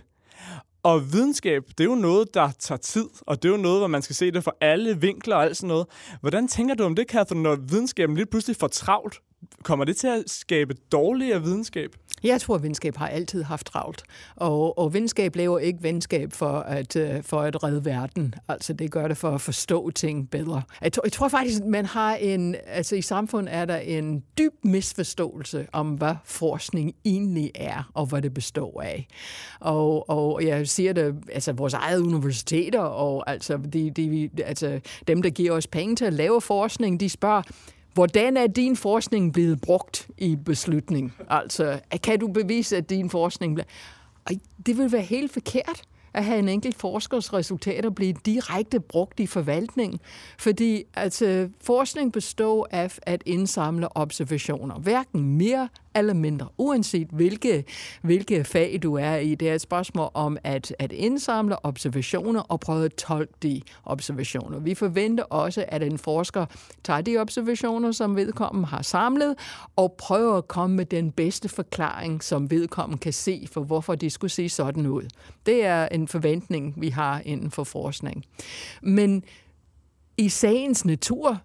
Og 0.84 1.14
videnskab, 1.14 1.64
det 1.78 1.80
er 1.80 1.90
jo 1.90 1.96
noget, 1.96 2.34
der 2.34 2.52
tager 2.60 2.80
tid, 2.80 3.06
og 3.22 3.44
det 3.44 3.50
er 3.50 3.54
jo 3.54 3.62
noget, 3.62 3.80
hvor 3.80 3.88
man 3.88 4.02
skal 4.02 4.16
se 4.16 4.32
det 4.32 4.44
fra 4.44 4.52
alle 4.62 5.02
vinkler 5.02 5.36
og 5.36 5.44
alt 5.44 5.58
sådan 5.58 5.68
noget. 5.68 5.88
Hvordan 6.22 6.48
tænker 6.48 6.76
du 6.76 6.84
om 6.84 6.96
det, 6.96 7.08
Catherine, 7.10 7.44
når 7.44 7.56
videnskaben 7.56 8.16
lige 8.16 8.26
pludselig 8.26 8.56
får 8.56 8.68
travlt? 8.68 9.22
Kommer 9.64 9.86
det 9.86 9.98
til 9.98 10.08
at 10.08 10.24
skabe 10.28 10.74
dårligere 10.92 11.44
videnskab? 11.44 11.96
Jeg 12.24 12.42
tror, 12.42 12.56
at 12.56 12.64
venskab 12.64 12.96
har 12.96 13.08
altid 13.08 13.44
haft 13.44 13.66
travlt. 13.66 14.04
Og, 14.36 14.78
og 14.78 14.94
venskab 14.94 15.36
laver 15.36 15.60
ikke 15.60 15.84
venskab 15.84 16.34
for 16.34 16.60
at, 16.60 16.96
øh, 16.96 17.24
for 17.24 17.42
at 17.42 17.64
redde 17.64 17.86
verden. 17.86 18.34
Altså, 18.48 18.74
det 18.74 18.92
gør 18.92 19.08
det 19.08 19.18
for 19.18 19.30
at 19.30 19.42
forstå 19.42 19.92
ting 19.92 20.30
bedre. 20.30 20.62
Jeg, 20.82 20.94
tror, 20.94 21.02
jeg 21.06 21.12
tror 21.12 21.28
faktisk, 21.28 21.62
at 21.62 21.68
man 21.68 21.86
har 21.86 22.16
en... 22.16 22.56
Altså, 22.68 22.96
i 22.96 23.02
samfundet 23.02 23.54
er 23.54 23.66
der 23.66 23.78
en 23.78 24.24
dyb 24.38 24.54
misforståelse 24.64 25.68
om, 25.72 25.88
hvad 25.88 26.16
forskning 26.26 26.96
egentlig 27.06 27.52
er, 27.56 27.92
og 27.94 28.06
hvad 28.06 28.22
det 28.22 28.34
består 28.34 28.82
af. 28.82 29.08
Og, 29.60 30.10
og 30.10 30.46
jeg 30.46 30.68
siger 30.68 30.94
det, 30.94 31.16
altså, 31.34 31.54
vores 31.54 31.74
eget 31.74 32.00
universiteter, 32.00 32.80
og 32.80 33.30
altså, 33.30 33.58
de, 33.74 33.92
de, 33.92 34.30
altså, 34.46 34.80
dem, 35.08 35.22
der 35.22 35.30
giver 35.30 35.52
os 35.52 35.68
penge 35.68 35.96
til 35.96 36.06
at 36.06 36.14
lave 36.14 36.42
forskning, 36.42 37.00
de 37.00 37.10
spørger, 37.10 37.42
Hvordan 37.94 38.38
er 38.38 38.48
din 38.48 38.76
forskning 38.76 39.34
blevet 39.34 39.62
brugt 39.62 40.08
i 40.18 40.36
beslutning? 40.36 41.14
Altså, 41.30 41.80
kan 42.04 42.20
du 42.20 42.28
bevise, 42.28 42.78
at 42.78 42.90
din 42.90 43.10
forskning 43.10 43.56
bliver... 43.56 43.68
Det 44.66 44.78
vil 44.78 44.92
være 44.92 45.02
helt 45.02 45.34
forkert 45.34 45.82
at 46.14 46.26
have 46.26 46.40
en 46.40 46.50
enkelt 46.50 46.76
forskers 46.76 47.34
resultater 47.34 47.90
blive 47.90 48.14
direkte 48.26 48.80
brugt 48.80 49.20
i 49.20 49.28
forvaltningen. 49.28 50.00
Fordi 50.40 50.84
altså, 50.94 51.50
forskning 51.62 52.14
består 52.14 52.68
af 52.72 53.00
at 53.02 53.24
indsamle 53.26 53.98
observationer. 53.98 54.80
Hverken 54.80 55.24
mere 55.24 55.70
eller 56.00 56.14
mindre, 56.14 56.48
uanset 56.58 57.08
hvilke, 57.12 57.66
hvilke 58.02 58.44
fag 58.44 58.80
du 58.84 58.96
er 58.96 59.16
i. 59.16 59.36
Det 59.36 59.50
er 59.50 59.56
et 59.56 59.62
spørgsmål 59.62 60.10
om 60.14 60.38
at, 60.44 60.76
at 60.80 60.92
indsamle 60.92 61.66
observationer 61.66 62.42
og 62.42 62.60
prøve 62.60 62.86
at 62.86 62.94
tolke 62.94 63.34
de 63.44 63.62
observationer. 63.86 64.60
Vi 64.60 64.76
forventer 64.76 65.24
også, 65.24 65.66
at 65.68 65.84
en 65.84 65.98
forsker 65.98 66.46
tager 66.84 67.02
de 67.02 67.18
observationer, 67.18 67.92
som 67.92 68.16
vedkommende 68.16 68.68
har 68.68 68.82
samlet, 68.82 69.36
og 69.76 69.96
prøver 69.98 70.38
at 70.38 70.48
komme 70.48 70.76
med 70.76 70.86
den 70.86 71.12
bedste 71.12 71.50
forklaring, 71.50 72.24
som 72.24 72.52
vedkommende 72.52 73.00
kan 73.00 73.14
se 73.14 73.48
for, 73.52 73.62
hvorfor 73.62 73.96
det 73.96 74.12
skulle 74.12 74.32
se 74.32 74.50
sådan 74.50 74.86
ud. 74.86 75.04
Det 75.46 75.66
er 75.66 75.88
en 75.88 76.08
forventning, 76.08 76.74
vi 76.78 76.90
har 76.90 77.22
inden 77.26 77.52
for 77.52 77.64
forskning. 77.64 78.26
Men 78.82 79.24
i 80.18 80.30
sagens 80.30 80.86
natur, 80.86 81.38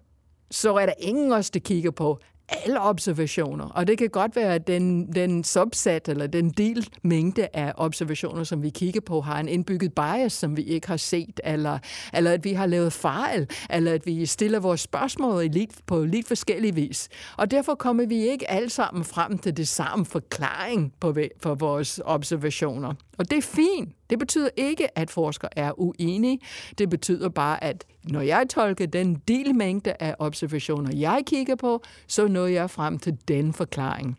så 0.51 0.75
er 0.75 0.85
der 0.85 0.93
ingen 0.99 1.31
os, 1.31 1.49
der 1.49 1.59
kigger 1.59 1.91
på, 1.91 2.19
alle 2.49 2.81
observationer. 2.81 3.65
Og 3.65 3.87
det 3.87 3.97
kan 3.97 4.09
godt 4.09 4.35
være, 4.35 4.53
at 4.53 4.67
den, 4.67 5.13
den 5.13 5.43
subsat 5.43 6.09
eller 6.09 6.27
den 6.27 6.49
del 6.49 6.87
mængde 7.03 7.47
af 7.53 7.73
observationer, 7.77 8.43
som 8.43 8.63
vi 8.63 8.69
kigger 8.69 9.01
på, 9.01 9.21
har 9.21 9.39
en 9.39 9.47
indbygget 9.47 9.93
bias, 9.93 10.33
som 10.33 10.57
vi 10.57 10.61
ikke 10.63 10.87
har 10.87 10.97
set, 10.97 11.41
eller, 11.43 11.79
eller 12.13 12.31
at 12.31 12.43
vi 12.43 12.53
har 12.53 12.65
lavet 12.65 12.93
fejl, 12.93 13.47
eller 13.69 13.93
at 13.93 14.05
vi 14.05 14.25
stiller 14.25 14.59
vores 14.59 14.81
spørgsmål 14.81 15.43
lidt, 15.43 15.71
på 15.85 16.05
lidt 16.05 16.27
forskellig 16.27 16.75
vis. 16.75 17.09
Og 17.37 17.51
derfor 17.51 17.75
kommer 17.75 18.05
vi 18.05 18.15
ikke 18.15 18.51
alle 18.51 18.69
sammen 18.69 19.03
frem 19.03 19.37
til 19.37 19.57
det 19.57 19.67
samme 19.67 20.05
forklaring 20.05 20.93
på, 20.99 21.15
for 21.41 21.55
vores 21.55 22.01
observationer. 22.05 22.93
Og 23.17 23.29
det 23.31 23.37
er 23.37 23.41
fint. 23.41 23.95
Det 24.09 24.19
betyder 24.19 24.49
ikke, 24.57 24.97
at 24.97 25.09
forskere 25.09 25.59
er 25.59 25.79
uenige. 25.79 26.39
Det 26.77 26.89
betyder 26.89 27.29
bare, 27.29 27.63
at 27.63 27.85
når 28.03 28.21
jeg 28.21 28.45
tolker 28.49 28.85
den 28.85 29.21
delmængde 29.27 29.93
af 29.99 30.15
observationer, 30.19 30.95
jeg 30.95 31.23
kigger 31.27 31.55
på, 31.55 31.83
så 32.07 32.27
når 32.27 32.45
jeg 32.45 32.69
frem 32.69 32.99
til 32.99 33.17
den 33.27 33.53
forklaring. 33.53 34.17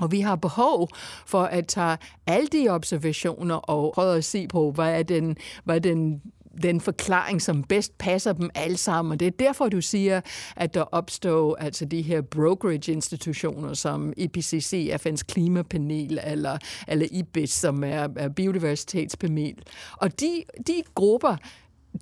Og 0.00 0.12
vi 0.12 0.20
har 0.20 0.36
behov 0.36 0.88
for 1.26 1.42
at 1.42 1.66
tage 1.66 1.96
alle 2.26 2.46
de 2.46 2.68
observationer 2.68 3.54
og 3.54 3.92
prøve 3.94 4.16
at 4.16 4.24
se 4.24 4.48
på, 4.48 4.70
hvad 4.70 4.98
er 4.98 5.02
den, 5.02 5.36
hvad 5.64 5.76
er 5.76 5.80
den 5.80 6.22
den 6.62 6.80
forklaring, 6.80 7.42
som 7.42 7.62
bedst 7.62 7.98
passer 7.98 8.32
dem 8.32 8.50
alle 8.54 8.76
sammen. 8.76 9.12
Og 9.12 9.20
det 9.20 9.26
er 9.26 9.30
derfor, 9.30 9.68
du 9.68 9.80
siger, 9.80 10.20
at 10.56 10.74
der 10.74 10.82
opstår 10.82 11.56
altså 11.56 11.84
de 11.84 12.02
her 12.02 12.20
brokerage-institutioner 12.20 13.74
som 13.74 14.12
IPCC, 14.16 14.92
FN's 15.06 15.22
klimapanel, 15.28 16.20
eller, 16.24 16.58
eller 16.88 17.06
IBIS, 17.10 17.50
som 17.50 17.84
er, 17.84 18.08
er 18.16 18.28
biodiversitetspanel. 18.28 19.62
Og 19.96 20.20
de, 20.20 20.42
de 20.66 20.82
grupper, 20.94 21.36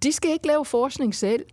de 0.02 0.12
skal 0.12 0.30
ikke 0.30 0.46
lave 0.46 0.64
forskning 0.64 1.14
selv. 1.14 1.44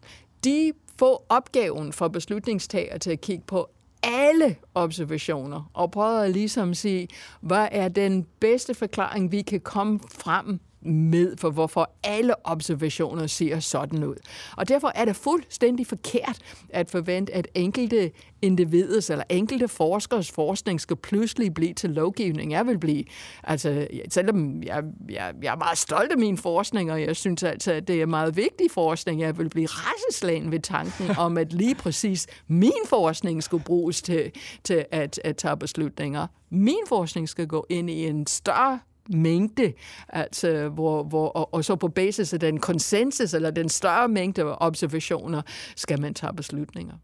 De 0.44 0.72
får 1.00 1.25
opgaven 1.30 1.94
fra 1.94 2.08
beslutningstager 2.08 2.98
til 2.98 3.12
at 3.12 3.22
kigge 3.22 3.44
på 3.48 3.70
alle 4.04 4.56
observationer 4.75 5.72
og 5.74 5.92
prøve 5.92 6.25
at 6.25 6.32
ligesom 6.32 6.74
sige, 6.74 7.08
hvad 7.42 7.68
er 7.72 7.88
den 7.88 8.25
bedste 8.40 8.74
forklaring, 8.74 9.32
vi 9.32 9.42
kan 9.42 9.60
komme 9.60 10.00
frem 10.12 10.60
med 10.86 11.38
for, 11.38 11.50
hvorfor 11.50 11.92
alle 12.04 12.48
observationer 12.48 13.27
ser 13.27 13.60
sådan 13.60 14.04
ud. 14.04 14.15
Og 14.58 14.70
derfor 14.70 14.92
er 14.96 15.06
det 15.06 15.15
fuldstændig 15.15 15.88
forkert 15.88 16.38
at 16.70 16.89
forvente, 16.89 17.34
at 17.34 17.48
enkelte 17.56 18.12
individets 18.42 19.10
eller 19.10 19.24
enkelte 19.30 19.68
forskers 19.68 20.32
forskning 20.32 20.82
skal 20.82 20.96
pludselig 20.96 21.54
blive 21.54 21.74
til 21.74 21.89
lovgivning. 21.89 22.51
Jeg 22.51 22.68
vil 22.68 22.80
blive, 22.80 23.04
altså 23.44 23.88
selvom 24.10 24.63
jeg, 24.63 24.84
jeg, 25.10 25.34
jeg 25.42 25.51
er 25.51 25.58
meget 25.58 25.77
stolt 25.77 26.12
af 26.12 26.18
min 26.18 26.38
forskning, 26.38 26.92
og 26.92 27.01
jeg 27.01 27.15
synes 27.15 27.44
altså, 27.44 27.72
at 27.72 27.88
det 27.88 28.01
er 28.01 28.06
meget 28.06 28.36
vigtig 28.38 28.72
forskning, 28.72 29.22
jeg 29.22 29.38
vil 29.38 29.50
blive 29.50 29.68
rasseslagen 29.68 30.51
ved 30.51 30.60
tanken 30.60 31.18
om, 31.18 31.38
at 31.38 31.54
lige 31.54 31.75
præcis 31.75 32.27
min 32.48 32.72
forskning 32.86 33.44
skulle 33.44 33.63
bruges 33.63 34.01
til, 34.01 34.32
til 34.63 34.86
at, 34.92 35.20
at 35.24 35.38
tage 35.38 35.58
beslutninger. 35.58 36.27
Min 36.50 36.84
forskning 36.88 37.30
skal 37.30 37.48
gå 37.48 37.65
ind 37.70 37.89
i 37.89 38.08
en 38.08 38.27
større 38.27 38.80
mængde, 39.09 39.74
altså, 40.09 40.69
hvor, 40.69 41.03
hvor, 41.03 41.27
og, 41.27 41.53
og 41.53 41.65
så 41.65 41.75
på 41.75 41.88
basis 41.88 42.33
af 42.33 42.39
den 42.39 42.59
konsensus, 42.59 43.33
eller 43.33 43.51
den 43.51 43.69
større 43.69 44.07
mængde 44.07 44.57
observationer, 44.57 45.41
skal 45.75 46.01
man 46.01 46.13
tage 46.13 46.33
beslutninger. 46.33 46.95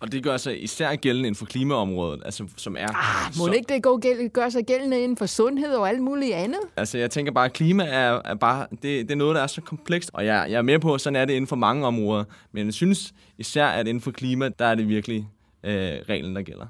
Og 0.00 0.12
det 0.12 0.22
gør 0.22 0.36
sig 0.36 0.62
især 0.62 0.96
gældende 0.96 1.26
inden 1.26 1.38
for 1.38 1.46
klimaområdet, 1.46 2.22
altså, 2.24 2.44
som 2.56 2.76
er... 2.78 2.86
Ah, 2.88 3.32
må 3.38 3.46
så... 3.46 3.52
ikke 3.52 3.74
det 3.74 3.82
gå 3.82 3.98
gæld, 3.98 4.28
gør 4.28 4.48
sig 4.48 4.66
gældende 4.66 5.00
inden 5.00 5.16
for 5.16 5.26
sundhed 5.26 5.74
og 5.74 5.88
alt 5.88 6.02
muligt 6.02 6.34
andet? 6.34 6.60
Altså, 6.76 6.98
jeg 6.98 7.10
tænker 7.10 7.32
bare, 7.32 7.44
at 7.44 7.52
klima 7.52 7.84
er, 7.84 8.20
er 8.24 8.34
bare... 8.34 8.66
Det, 8.70 8.82
det 8.82 9.10
er 9.10 9.14
noget, 9.14 9.34
der 9.34 9.42
er 9.42 9.46
så 9.46 9.60
komplekst, 9.60 10.10
og 10.12 10.26
jeg, 10.26 10.46
jeg 10.50 10.58
er 10.58 10.62
med 10.62 10.78
på, 10.78 10.94
at 10.94 11.00
sådan 11.00 11.16
er 11.16 11.24
det 11.24 11.32
inden 11.32 11.46
for 11.46 11.56
mange 11.56 11.86
områder. 11.86 12.24
Men 12.52 12.66
jeg 12.66 12.74
synes 12.74 13.14
især, 13.38 13.66
at 13.66 13.88
inden 13.88 14.00
for 14.00 14.10
klima, 14.10 14.48
der 14.48 14.64
er 14.64 14.74
det 14.74 14.88
virkelig 14.88 15.28
øh, 15.64 15.72
reglen, 16.08 16.36
der 16.36 16.42
gælder. 16.42 16.66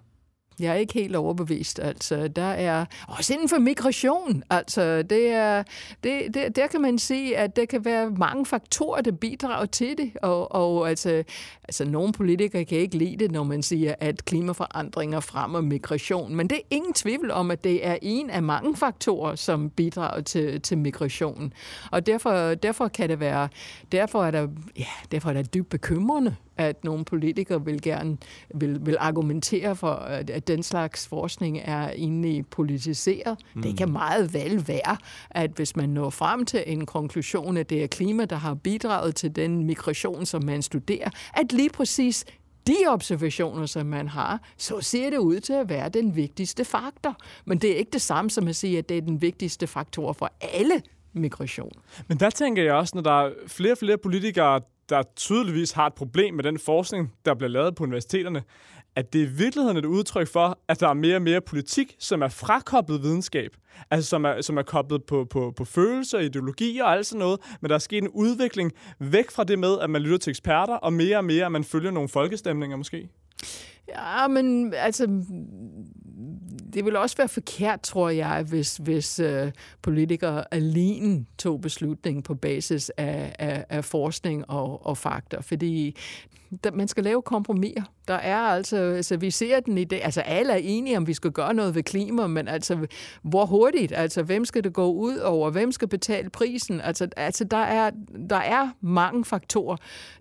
Jeg 0.60 0.70
er 0.70 0.74
ikke 0.74 0.94
helt 0.94 1.16
overbevist. 1.16 1.78
Altså, 1.78 2.28
der 2.28 2.42
er 2.42 2.84
også 3.08 3.34
inden 3.34 3.48
for 3.48 3.58
migration. 3.58 4.42
Altså, 4.50 5.02
det 5.02 5.26
er, 5.26 5.62
det, 6.04 6.34
det, 6.34 6.56
der 6.56 6.66
kan 6.66 6.80
man 6.80 6.98
sige, 6.98 7.36
at 7.36 7.56
der 7.56 7.64
kan 7.64 7.84
være 7.84 8.10
mange 8.10 8.46
faktorer, 8.46 9.00
der 9.00 9.12
bidrager 9.12 9.66
til 9.66 9.98
det. 9.98 10.12
Og, 10.22 10.52
og 10.52 10.88
altså, 10.88 11.24
altså, 11.64 11.84
nogle 11.84 12.12
politikere 12.12 12.64
kan 12.64 12.78
ikke 12.78 12.98
lide 12.98 13.16
det, 13.16 13.30
når 13.30 13.44
man 13.44 13.62
siger, 13.62 13.94
at 14.00 14.24
klimaforandringer 14.24 15.20
fremmer 15.20 15.60
migration. 15.60 16.34
Men 16.34 16.50
det 16.50 16.56
er 16.56 16.62
ingen 16.70 16.92
tvivl 16.92 17.30
om, 17.30 17.50
at 17.50 17.64
det 17.64 17.86
er 17.86 17.96
en 18.02 18.30
af 18.30 18.42
mange 18.42 18.76
faktorer, 18.76 19.34
som 19.34 19.70
bidrager 19.70 20.20
til, 20.20 20.60
til 20.60 20.78
migration. 20.78 21.52
Og 21.90 22.06
derfor, 22.06 22.54
derfor 22.54 22.88
kan 22.88 23.08
det 23.08 23.20
være, 23.20 23.48
derfor 23.92 24.24
er 24.24 24.30
der, 24.30 24.48
ja, 24.78 24.86
derfor 25.12 25.28
er 25.30 25.34
der 25.34 25.42
dybt 25.42 25.68
bekymrende, 25.68 26.36
at 26.60 26.84
nogle 26.84 27.04
politikere 27.04 27.64
vil 27.64 27.82
gerne 27.82 28.16
vil, 28.54 28.86
vil 28.86 28.96
argumentere 29.00 29.76
for, 29.76 29.92
at, 29.92 30.30
at 30.30 30.48
den 30.48 30.62
slags 30.62 31.08
forskning 31.08 31.60
er 31.64 31.90
egentlig 31.90 32.46
politiseret. 32.46 33.38
Mm. 33.54 33.62
Det 33.62 33.78
kan 33.78 33.92
meget 33.92 34.34
vel 34.34 34.68
være, 34.68 34.96
at 35.30 35.50
hvis 35.50 35.76
man 35.76 35.88
når 35.88 36.10
frem 36.10 36.44
til 36.44 36.64
en 36.66 36.86
konklusion, 36.86 37.56
at 37.56 37.70
det 37.70 37.82
er 37.82 37.86
klima, 37.86 38.24
der 38.24 38.36
har 38.36 38.54
bidraget 38.54 39.14
til 39.14 39.36
den 39.36 39.64
migration, 39.64 40.26
som 40.26 40.44
man 40.44 40.62
studerer, 40.62 41.10
at 41.34 41.52
lige 41.52 41.70
præcis 41.70 42.24
de 42.66 42.76
observationer, 42.88 43.66
som 43.66 43.86
man 43.86 44.08
har, 44.08 44.40
så 44.56 44.80
ser 44.80 45.10
det 45.10 45.18
ud 45.18 45.40
til 45.40 45.52
at 45.52 45.68
være 45.68 45.88
den 45.88 46.16
vigtigste 46.16 46.64
faktor. 46.64 47.16
Men 47.44 47.58
det 47.58 47.72
er 47.72 47.76
ikke 47.76 47.90
det 47.92 48.02
samme 48.02 48.30
som 48.30 48.48
at 48.48 48.56
sige, 48.56 48.78
at 48.78 48.88
det 48.88 48.96
er 48.96 49.00
den 49.00 49.22
vigtigste 49.22 49.66
faktor 49.66 50.12
for 50.12 50.32
alle 50.40 50.82
migration. 51.12 51.72
Men 52.08 52.20
der 52.20 52.30
tænker 52.30 52.62
jeg 52.62 52.72
også, 52.72 52.92
når 52.94 53.02
der 53.02 53.26
er 53.26 53.30
flere 53.46 53.72
og 53.72 53.78
flere 53.78 53.98
politikere, 53.98 54.60
der 54.90 55.02
tydeligvis 55.16 55.72
har 55.72 55.86
et 55.86 55.94
problem 55.94 56.34
med 56.34 56.44
den 56.44 56.58
forskning, 56.58 57.12
der 57.24 57.34
bliver 57.34 57.50
lavet 57.50 57.74
på 57.74 57.82
universiteterne, 57.82 58.42
at 58.96 59.12
det 59.12 59.18
i 59.18 59.24
virkeligheden 59.24 59.76
er 59.76 59.80
et 59.80 59.86
udtryk 59.86 60.28
for, 60.28 60.58
at 60.68 60.80
der 60.80 60.88
er 60.88 60.94
mere 60.94 61.16
og 61.16 61.22
mere 61.22 61.40
politik, 61.40 61.96
som 61.98 62.22
er 62.22 62.28
frakoblet 62.28 63.02
videnskab. 63.02 63.50
Altså 63.90 64.08
som 64.08 64.24
er, 64.24 64.40
som 64.40 64.56
er 64.56 64.62
koblet 64.62 65.04
på, 65.04 65.24
på, 65.24 65.52
på 65.56 65.64
følelser, 65.64 66.18
ideologier 66.18 66.84
og 66.84 66.92
alt 66.92 67.06
sådan 67.06 67.18
noget. 67.18 67.40
Men 67.60 67.68
der 67.68 67.74
er 67.74 67.78
sket 67.78 68.02
en 68.02 68.08
udvikling 68.08 68.72
væk 68.98 69.30
fra 69.30 69.44
det 69.44 69.58
med, 69.58 69.78
at 69.78 69.90
man 69.90 70.02
lytter 70.02 70.18
til 70.18 70.30
eksperter, 70.30 70.74
og 70.74 70.92
mere 70.92 71.16
og 71.16 71.24
mere, 71.24 71.46
at 71.46 71.52
man 71.52 71.64
følger 71.64 71.90
nogle 71.90 72.08
folkestemninger 72.08 72.76
måske. 72.76 73.08
Ja, 73.88 74.28
men 74.28 74.74
altså, 74.74 75.22
det 76.74 76.84
vil 76.84 76.96
også 76.96 77.16
være 77.16 77.28
forkert, 77.28 77.80
tror 77.80 78.08
jeg, 78.08 78.42
hvis, 78.48 78.76
hvis 78.76 79.18
øh, 79.18 79.52
politikere 79.82 80.44
alene 80.54 81.26
tog 81.38 81.60
beslutningen 81.60 82.22
på 82.22 82.34
basis 82.34 82.90
af, 82.96 83.36
af, 83.38 83.64
af 83.68 83.84
forskning 83.84 84.50
og, 84.50 84.86
og 84.86 84.98
fakta, 84.98 85.40
fordi 85.40 85.96
der, 86.64 86.70
man 86.70 86.88
skal 86.88 87.04
lave 87.04 87.22
kompromiser. 87.22 87.82
Der 88.08 88.14
er 88.14 88.36
altså, 88.36 88.76
altså, 88.76 89.16
vi 89.16 89.30
ser 89.30 89.60
den 89.60 89.78
i 89.78 89.84
det, 89.84 90.00
altså 90.02 90.20
alle 90.20 90.52
er 90.52 90.60
enige 90.62 90.96
om, 90.96 91.06
vi 91.06 91.14
skal 91.14 91.30
gøre 91.30 91.54
noget 91.54 91.74
ved 91.74 91.82
klima, 91.82 92.26
men 92.26 92.48
altså, 92.48 92.86
hvor 93.22 93.46
hurtigt, 93.46 93.92
altså, 93.92 94.22
hvem 94.22 94.44
skal 94.44 94.64
det 94.64 94.72
gå 94.72 94.92
ud 94.92 95.16
over, 95.16 95.50
hvem 95.50 95.72
skal 95.72 95.88
betale 95.88 96.30
prisen, 96.30 96.80
altså, 96.80 97.08
altså 97.16 97.44
der, 97.44 97.56
er, 97.56 97.90
der 98.30 98.36
er 98.36 98.70
mange 98.80 99.24
faktorer, 99.24 99.76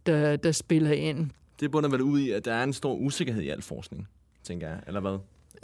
der, 0.05 0.35
der 0.35 0.51
spiller 0.51 0.91
ind. 0.91 1.29
Det 1.59 1.71
bunder 1.71 1.89
vel 1.89 2.01
ud 2.01 2.19
i, 2.19 2.31
at 2.31 2.45
der 2.45 2.53
er 2.53 2.63
en 2.63 2.73
stor 2.73 2.93
usikkerhed 2.93 3.41
i 3.41 3.49
al 3.49 3.61
forskning, 3.61 4.07
tænker 4.43 4.67
jeg, 4.67 4.79
eller 4.87 4.99
hvad? 4.99 5.17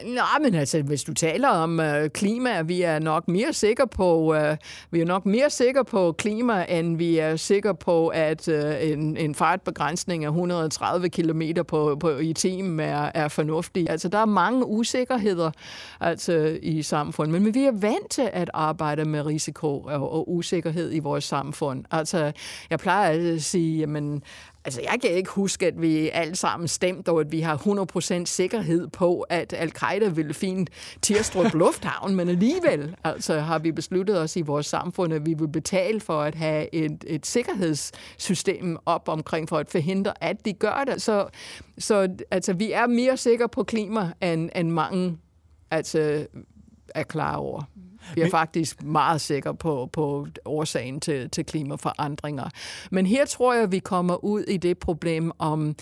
Nej, 0.04 0.40
men 0.42 0.56
altså, 0.56 0.82
hvis 0.82 1.04
du 1.04 1.14
taler 1.14 1.50
om 1.50 1.80
øh, 1.80 2.10
klima, 2.10 2.62
vi 2.62 2.82
er 2.82 3.00
nok 3.00 3.28
mere 3.28 3.54
sikre 3.54 3.88
på, 3.88 4.36
øh, 4.36 4.58
vi 4.92 5.02
er 5.02 5.06
nok 5.06 5.25
mere 5.25 5.50
sikre 5.50 5.86
på 5.86 6.12
klima, 6.12 6.66
end 6.70 6.98
vi 6.98 7.18
er 7.18 7.36
sikre 7.36 7.75
på, 7.75 8.08
at 8.08 8.48
øh, 8.48 8.90
en, 8.92 9.18
en 9.18 9.36
fartbegrænsning 9.36 10.25
af 10.25 10.30
130 10.30 11.10
km 11.10 11.42
på, 11.68 11.98
på, 12.00 12.10
i 12.10 12.34
timen 12.34 12.80
er, 12.80 13.12
er 13.14 13.28
fornuftig. 13.28 13.90
Altså, 13.90 14.10
der 14.10 14.18
er 14.18 14.25
mange 14.25 14.66
usikkerheder 14.66 15.52
altså, 16.00 16.58
i 16.62 16.82
samfundet, 16.82 17.42
men 17.42 17.54
vi 17.54 17.64
er 17.64 17.72
vant 17.72 18.10
til 18.10 18.30
at 18.34 18.50
arbejde 18.54 19.06
med 19.06 19.25
risiko 19.25 19.80
og, 19.80 20.14
og 20.14 20.34
usikkerhed 20.34 20.94
i 20.94 21.00
vores 21.00 21.24
samfund. 21.24 21.86
Altså, 21.92 22.32
jeg 22.70 22.80
plejer 22.80 23.34
at 23.34 23.44
sige, 23.44 23.80
jamen, 23.80 24.24
Altså, 24.65 24.81
jeg 24.81 25.01
kan 25.01 25.12
ikke 25.12 25.29
huske, 25.29 25.67
at 25.67 25.81
vi 25.81 26.10
alle 26.10 26.36
sammen 26.36 26.67
stemte, 26.67 27.10
og 27.10 27.19
at 27.19 27.31
vi 27.31 27.39
har 27.39 27.57
100% 28.22 28.25
sikkerhed 28.25 28.88
på, 28.88 29.22
at 29.22 29.53
al-Qaida 29.53 30.07
ville 30.07 30.34
finde 30.34 30.72
Tirstrup 31.01 31.53
Lufthavn, 31.63 32.15
men 32.15 32.29
alligevel 32.29 32.95
altså, 33.03 33.39
har 33.39 33.60
vi 33.60 33.72
besluttet 33.72 34.19
os 34.19 34.36
i 34.36 34.41
vores 34.41 34.65
samfund, 34.65 35.13
at 35.13 35.25
vi 35.25 35.34
vil 35.34 35.48
betale 35.48 36.00
for 36.00 36.22
at 36.22 36.36
have 36.36 36.75
et, 36.75 37.03
et 37.07 37.25
sikkerhedssystem 37.25 38.77
op 38.86 39.10
omkring 39.10 39.50
for 39.50 39.57
at 39.57 39.69
forhindre, 39.69 40.24
at 40.24 40.45
de 40.45 40.53
gør 40.53 40.84
det. 40.88 41.01
Så, 41.01 41.27
så 41.77 42.07
altså, 42.31 42.53
vi 42.53 42.72
er 42.72 42.88
mere 42.88 43.17
sikre 43.17 43.50
på 43.50 43.63
klima, 43.63 44.12
end, 44.22 44.50
end 44.55 44.69
mange 44.69 45.17
altså, 45.72 46.27
er 46.95 47.03
klar 47.03 47.36
over. 47.36 47.63
Vi 48.14 48.22
er 48.22 48.26
Men... 48.26 48.32
faktisk 48.32 48.84
meget 48.84 49.22
sikre 49.22 49.56
på, 49.56 49.90
på 49.94 50.28
årsagen 50.46 51.00
til, 51.00 51.30
til 51.30 51.46
klimaforandringer. 51.46 52.50
Men 52.92 53.06
her 53.06 53.26
tror 53.26 53.54
jeg, 53.54 53.72
vi 53.72 53.80
kommer 53.80 54.24
ud 54.24 54.42
i 54.42 54.58
det 54.58 54.78
problem 54.78 55.32
om 55.40 55.76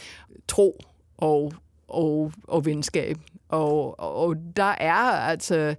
tro 0.48 0.80
og, 1.18 1.54
og, 1.88 2.32
og 2.48 2.66
venskab. 2.66 3.18
Og, 3.54 4.00
og 4.00 4.36
der 4.56 4.76
er 4.80 4.94
altså 5.30 5.76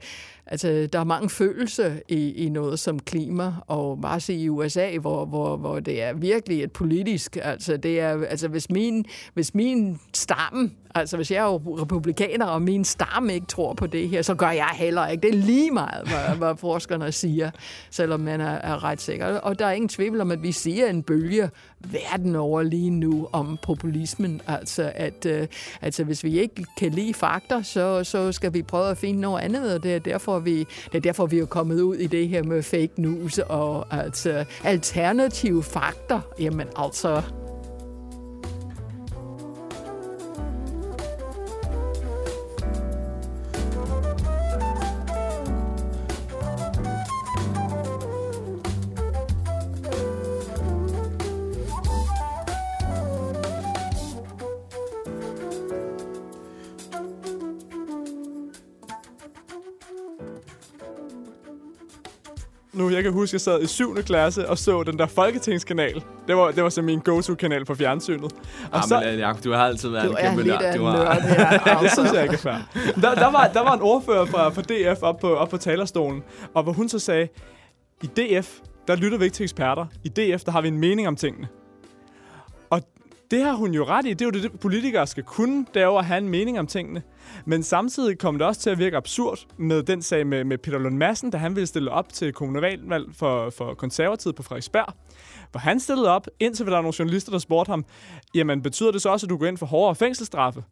Altså, 0.46 0.88
der 0.92 0.98
er 0.98 1.04
mange 1.04 1.30
følelser 1.30 1.92
i, 2.08 2.32
i 2.32 2.48
noget 2.48 2.78
som 2.78 2.98
klima, 2.98 3.52
og 3.66 4.00
bare 4.00 4.20
se 4.20 4.34
i 4.34 4.48
USA, 4.48 4.98
hvor, 4.98 5.24
hvor, 5.24 5.56
hvor 5.56 5.80
det 5.80 6.02
er 6.02 6.12
virkelig 6.12 6.62
et 6.62 6.72
politisk, 6.72 7.36
altså 7.42 7.76
det 7.76 8.00
er, 8.00 8.26
altså 8.26 8.48
hvis 8.48 8.70
min, 8.70 9.04
hvis 9.34 9.54
min 9.54 10.00
stamme, 10.14 10.70
altså 10.94 11.16
hvis 11.16 11.30
jeg 11.30 11.44
er 11.44 11.80
republikaner, 11.82 12.46
og 12.46 12.62
min 12.62 12.84
stamme 12.84 13.34
ikke 13.34 13.46
tror 13.46 13.74
på 13.74 13.86
det 13.86 14.08
her, 14.08 14.22
så 14.22 14.34
gør 14.34 14.50
jeg 14.50 14.70
heller 14.74 15.06
ikke. 15.06 15.22
Det 15.22 15.34
er 15.34 15.38
lige 15.38 15.70
meget, 15.70 16.08
hvad, 16.08 16.36
hvad 16.46 16.56
forskerne 16.56 17.12
siger, 17.12 17.50
selvom 17.90 18.20
man 18.20 18.40
er, 18.40 18.54
er 18.54 18.84
ret 18.84 19.00
sikker. 19.00 19.26
Og 19.26 19.58
der 19.58 19.66
er 19.66 19.72
ingen 19.72 19.88
tvivl 19.88 20.20
om, 20.20 20.30
at 20.30 20.42
vi 20.42 20.52
siger 20.52 20.86
en 20.86 21.02
bølge 21.02 21.50
verden 21.80 22.36
over 22.36 22.62
lige 22.62 22.90
nu 22.90 23.28
om 23.32 23.58
populismen, 23.62 24.40
altså 24.46 24.92
at 24.94 25.26
uh, 25.26 25.46
altså 25.82 26.04
hvis 26.04 26.24
vi 26.24 26.40
ikke 26.40 26.66
kan 26.78 26.90
lide 26.90 27.14
fakta, 27.14 27.62
så, 27.64 28.04
så 28.04 28.32
skal 28.32 28.54
vi 28.54 28.62
prøve 28.62 28.90
at 28.90 28.98
finde 28.98 29.20
noget 29.20 29.42
andet, 29.42 29.74
og 29.74 29.82
det 29.82 29.94
er 29.94 29.98
derfor, 29.98 30.38
vi, 30.38 30.58
det 30.58 30.94
er 30.94 31.00
derfor, 31.00 31.26
vi 31.26 31.38
er 31.38 31.46
kommet 31.46 31.80
ud 31.80 31.96
i 31.96 32.06
det 32.06 32.28
her 32.28 32.42
med 32.42 32.62
fake 32.62 32.92
news 32.96 33.38
og 33.38 33.86
altså, 33.90 34.44
alternative 34.64 35.62
fakter. 35.62 36.20
Jamen 36.40 36.66
altså, 36.76 37.22
nu. 62.74 62.90
Jeg 62.90 63.02
kan 63.02 63.12
huske, 63.12 63.30
at 63.30 63.32
jeg 63.32 63.40
sad 63.40 63.62
i 63.62 63.66
7. 63.66 63.94
klasse 63.94 64.48
og 64.48 64.58
så 64.58 64.82
den 64.82 64.98
der 64.98 65.06
Folketingskanal. 65.06 66.02
Det 66.28 66.36
var, 66.36 66.50
det 66.50 66.62
var 66.62 66.68
så 66.68 66.82
min 66.82 67.00
go-to-kanal 67.00 67.64
på 67.64 67.74
fjernsynet. 67.74 68.24
Og 68.24 68.32
ah, 68.72 68.82
så, 68.88 69.00
men, 69.00 69.18
Jacob, 69.18 69.44
du 69.44 69.52
har 69.52 69.66
altid 69.66 69.88
været 69.88 70.10
en 70.10 70.16
kæmpe 70.16 70.42
nørd. 70.42 70.76
Du 70.76 70.84
har... 70.84 71.20
Her, 71.20 71.46
altså. 71.48 71.78
det 71.82 71.92
synes 71.92 72.12
jeg 72.12 72.22
ikke 72.22 72.34
er 72.34 72.38
fair. 72.38 72.54
Der, 73.00 73.14
der, 73.14 73.30
var, 73.30 73.50
der 73.54 73.60
var 73.60 73.74
en 73.74 73.82
ordfører 73.82 74.24
fra, 74.24 74.48
fra 74.48 74.62
DF 74.62 75.02
op 75.02 75.18
på, 75.18 75.34
op 75.34 75.48
på 75.48 75.56
talerstolen, 75.56 76.22
og 76.54 76.62
hvor 76.62 76.72
hun 76.72 76.88
så 76.88 76.98
sagde, 76.98 77.28
i 78.02 78.06
DF, 78.06 78.58
der 78.88 78.96
lytter 78.96 79.18
vi 79.18 79.24
ikke 79.24 79.34
til 79.34 79.44
eksperter. 79.44 79.86
I 80.04 80.08
DF, 80.08 80.44
der 80.44 80.52
har 80.52 80.60
vi 80.60 80.68
en 80.68 80.78
mening 80.78 81.08
om 81.08 81.16
tingene. 81.16 81.48
Det 83.30 83.42
har 83.42 83.52
hun 83.52 83.74
jo 83.74 83.84
ret 83.84 84.06
i. 84.06 84.10
Det 84.10 84.20
er 84.20 84.24
jo 84.24 84.30
det, 84.30 84.60
politikere 84.60 85.06
skal 85.06 85.22
kunne, 85.22 85.66
derover 85.74 85.98
at 85.98 86.06
have 86.06 86.18
en 86.18 86.28
mening 86.28 86.58
om 86.58 86.66
tingene. 86.66 87.02
Men 87.44 87.62
samtidig 87.62 88.18
kom 88.18 88.38
det 88.38 88.46
også 88.46 88.60
til 88.60 88.70
at 88.70 88.78
virke 88.78 88.96
absurd 88.96 89.38
med 89.56 89.82
den 89.82 90.02
sag 90.02 90.26
med, 90.26 90.44
med 90.44 90.58
Peter 90.58 90.78
Lund 90.78 90.96
Madsen, 90.96 91.30
da 91.30 91.38
han 91.38 91.56
ville 91.56 91.66
stille 91.66 91.90
op 91.90 92.12
til 92.12 92.32
kommunalvalg 92.32 93.06
for, 93.12 93.50
for 93.50 93.74
konservativet 93.74 94.36
på 94.36 94.42
Frederiksberg. 94.42 94.94
Hvor 95.50 95.58
han 95.58 95.80
stillede 95.80 96.08
op, 96.08 96.26
indtil 96.40 96.66
der 96.66 96.72
var 96.72 96.80
nogle 96.80 96.94
journalister, 96.98 97.32
der 97.32 97.38
spurgte 97.38 97.70
ham, 97.70 97.84
jamen 98.34 98.62
betyder 98.62 98.90
det 98.90 99.02
så 99.02 99.08
også, 99.08 99.26
at 99.26 99.30
du 99.30 99.36
går 99.36 99.46
ind 99.46 99.58
for 99.58 99.66
hårdere 99.66 99.94
fængselsstraffe? 99.94 100.64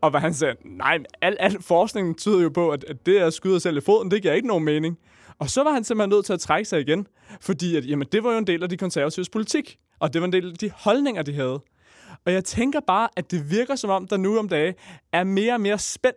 Og 0.00 0.10
hvad 0.10 0.20
han 0.20 0.34
sagde, 0.34 0.54
nej, 0.64 0.98
al, 1.22 1.36
al 1.40 1.62
forskningen 1.62 2.14
tyder 2.14 2.40
jo 2.40 2.48
på, 2.48 2.70
at, 2.70 2.84
at 2.84 3.06
det 3.06 3.18
at 3.18 3.34
skyde 3.34 3.60
selv 3.60 3.76
i 3.76 3.80
foden, 3.80 4.10
det 4.10 4.22
giver 4.22 4.34
ikke 4.34 4.48
nogen 4.48 4.64
mening. 4.64 4.98
Og 5.38 5.50
så 5.50 5.62
var 5.62 5.72
han 5.72 5.84
simpelthen 5.84 6.10
nødt 6.10 6.26
til 6.26 6.32
at 6.32 6.40
trække 6.40 6.68
sig 6.68 6.80
igen, 6.80 7.06
fordi 7.40 7.76
at, 7.76 7.86
jamen, 7.86 8.08
det 8.12 8.24
var 8.24 8.32
jo 8.32 8.38
en 8.38 8.46
del 8.46 8.62
af 8.62 8.68
de 8.68 8.76
konservatives 8.76 9.28
politik, 9.28 9.78
og 10.00 10.12
det 10.12 10.20
var 10.20 10.26
en 10.26 10.32
del 10.32 10.50
af 10.50 10.54
de 10.54 10.70
holdninger, 10.70 11.22
de 11.22 11.34
havde. 11.34 11.60
Og 12.26 12.32
jeg 12.32 12.44
tænker 12.44 12.80
bare, 12.80 13.08
at 13.16 13.30
det 13.30 13.50
virker 13.50 13.76
som 13.76 13.90
om, 13.90 14.08
der 14.08 14.16
nu 14.16 14.38
om 14.38 14.48
dage 14.48 14.74
er 15.12 15.24
mere 15.24 15.54
og 15.54 15.60
mere 15.60 15.78
spænd 15.78 16.14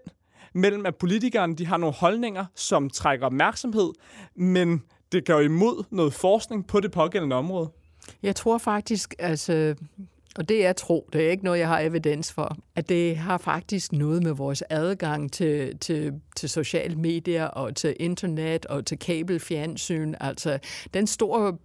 mellem, 0.53 0.85
at 0.85 0.95
politikerne 0.95 1.55
de 1.55 1.65
har 1.65 1.77
nogle 1.77 1.95
holdninger, 1.95 2.45
som 2.55 2.89
trækker 2.89 3.25
opmærksomhed, 3.25 3.89
men 4.35 4.83
det 5.11 5.25
går 5.25 5.39
imod 5.39 5.83
noget 5.89 6.13
forskning 6.13 6.67
på 6.67 6.79
det 6.79 6.91
pågældende 6.91 7.35
område. 7.35 7.69
Jeg 8.23 8.35
tror 8.35 8.57
faktisk, 8.57 9.15
altså, 9.19 9.75
og 10.35 10.49
det 10.49 10.65
er 10.65 10.73
tro, 10.73 11.09
det 11.13 11.25
er 11.25 11.31
ikke 11.31 11.43
noget, 11.43 11.59
jeg 11.59 11.67
har 11.67 11.79
evidens 11.79 12.33
for, 12.33 12.57
at 12.75 12.89
det 12.89 13.17
har 13.17 13.37
faktisk 13.37 13.91
noget 13.91 14.23
med 14.23 14.31
vores 14.31 14.63
adgang 14.69 15.31
til, 15.31 15.77
til, 15.79 16.13
til 16.35 16.49
sociale 16.49 16.95
medier 16.95 17.45
og 17.45 17.75
til 17.75 17.95
internet 17.99 18.65
og 18.65 18.85
til 18.85 18.99
kabelfjernsyn. 18.99 20.13
Altså 20.19 20.59
den 20.93 21.07
store 21.07 21.57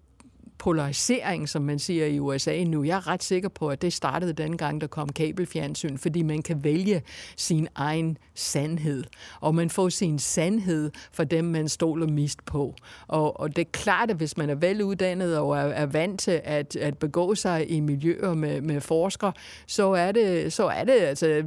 polarisering, 0.65 1.49
som 1.49 1.63
man 1.63 1.79
siger 1.79 2.07
i 2.07 2.19
USA 2.19 2.65
nu. 2.65 2.85
Jeg 2.85 2.97
er 2.97 3.07
ret 3.07 3.23
sikker 3.23 3.49
på, 3.49 3.69
at 3.69 3.83
det 3.83 3.93
startede 3.93 4.33
dengang, 4.33 4.81
der 4.81 4.87
kom 4.87 5.09
kabelfjernsyn, 5.09 5.99
fordi 5.99 6.23
man 6.23 6.43
kan 6.43 6.65
vælge 6.65 7.03
sin 7.37 7.69
egen 7.75 8.19
sandhed, 8.35 9.05
og 9.41 9.55
man 9.55 9.71
får 9.71 9.89
sin 9.89 10.19
sandhed 10.19 10.91
for 11.13 11.25
dem, 11.25 11.45
man 11.45 11.69
stoler 11.69 12.07
mist 12.07 12.45
på. 12.45 12.75
Og, 13.09 13.41
og 13.41 13.57
det 13.57 13.67
er 13.67 13.71
klart, 13.73 14.11
at 14.11 14.17
hvis 14.17 14.37
man 14.37 14.51
er 14.51 14.55
veluddannet 14.55 15.39
og 15.39 15.57
er, 15.57 15.61
er 15.61 15.87
vant 15.87 16.21
til 16.21 16.41
at, 16.45 16.77
at 16.77 16.99
begå 16.99 17.35
sig 17.35 17.71
i 17.71 17.81
miljøer 17.81 18.35
med, 18.35 18.61
med 18.61 18.81
forskere, 18.81 19.33
så 19.67 19.93
er 19.93 20.13
det, 20.13 20.53
så 20.53 20.67
er 20.67 20.85
det 20.85 20.93
altså, 20.93 21.27
øh, 21.27 21.45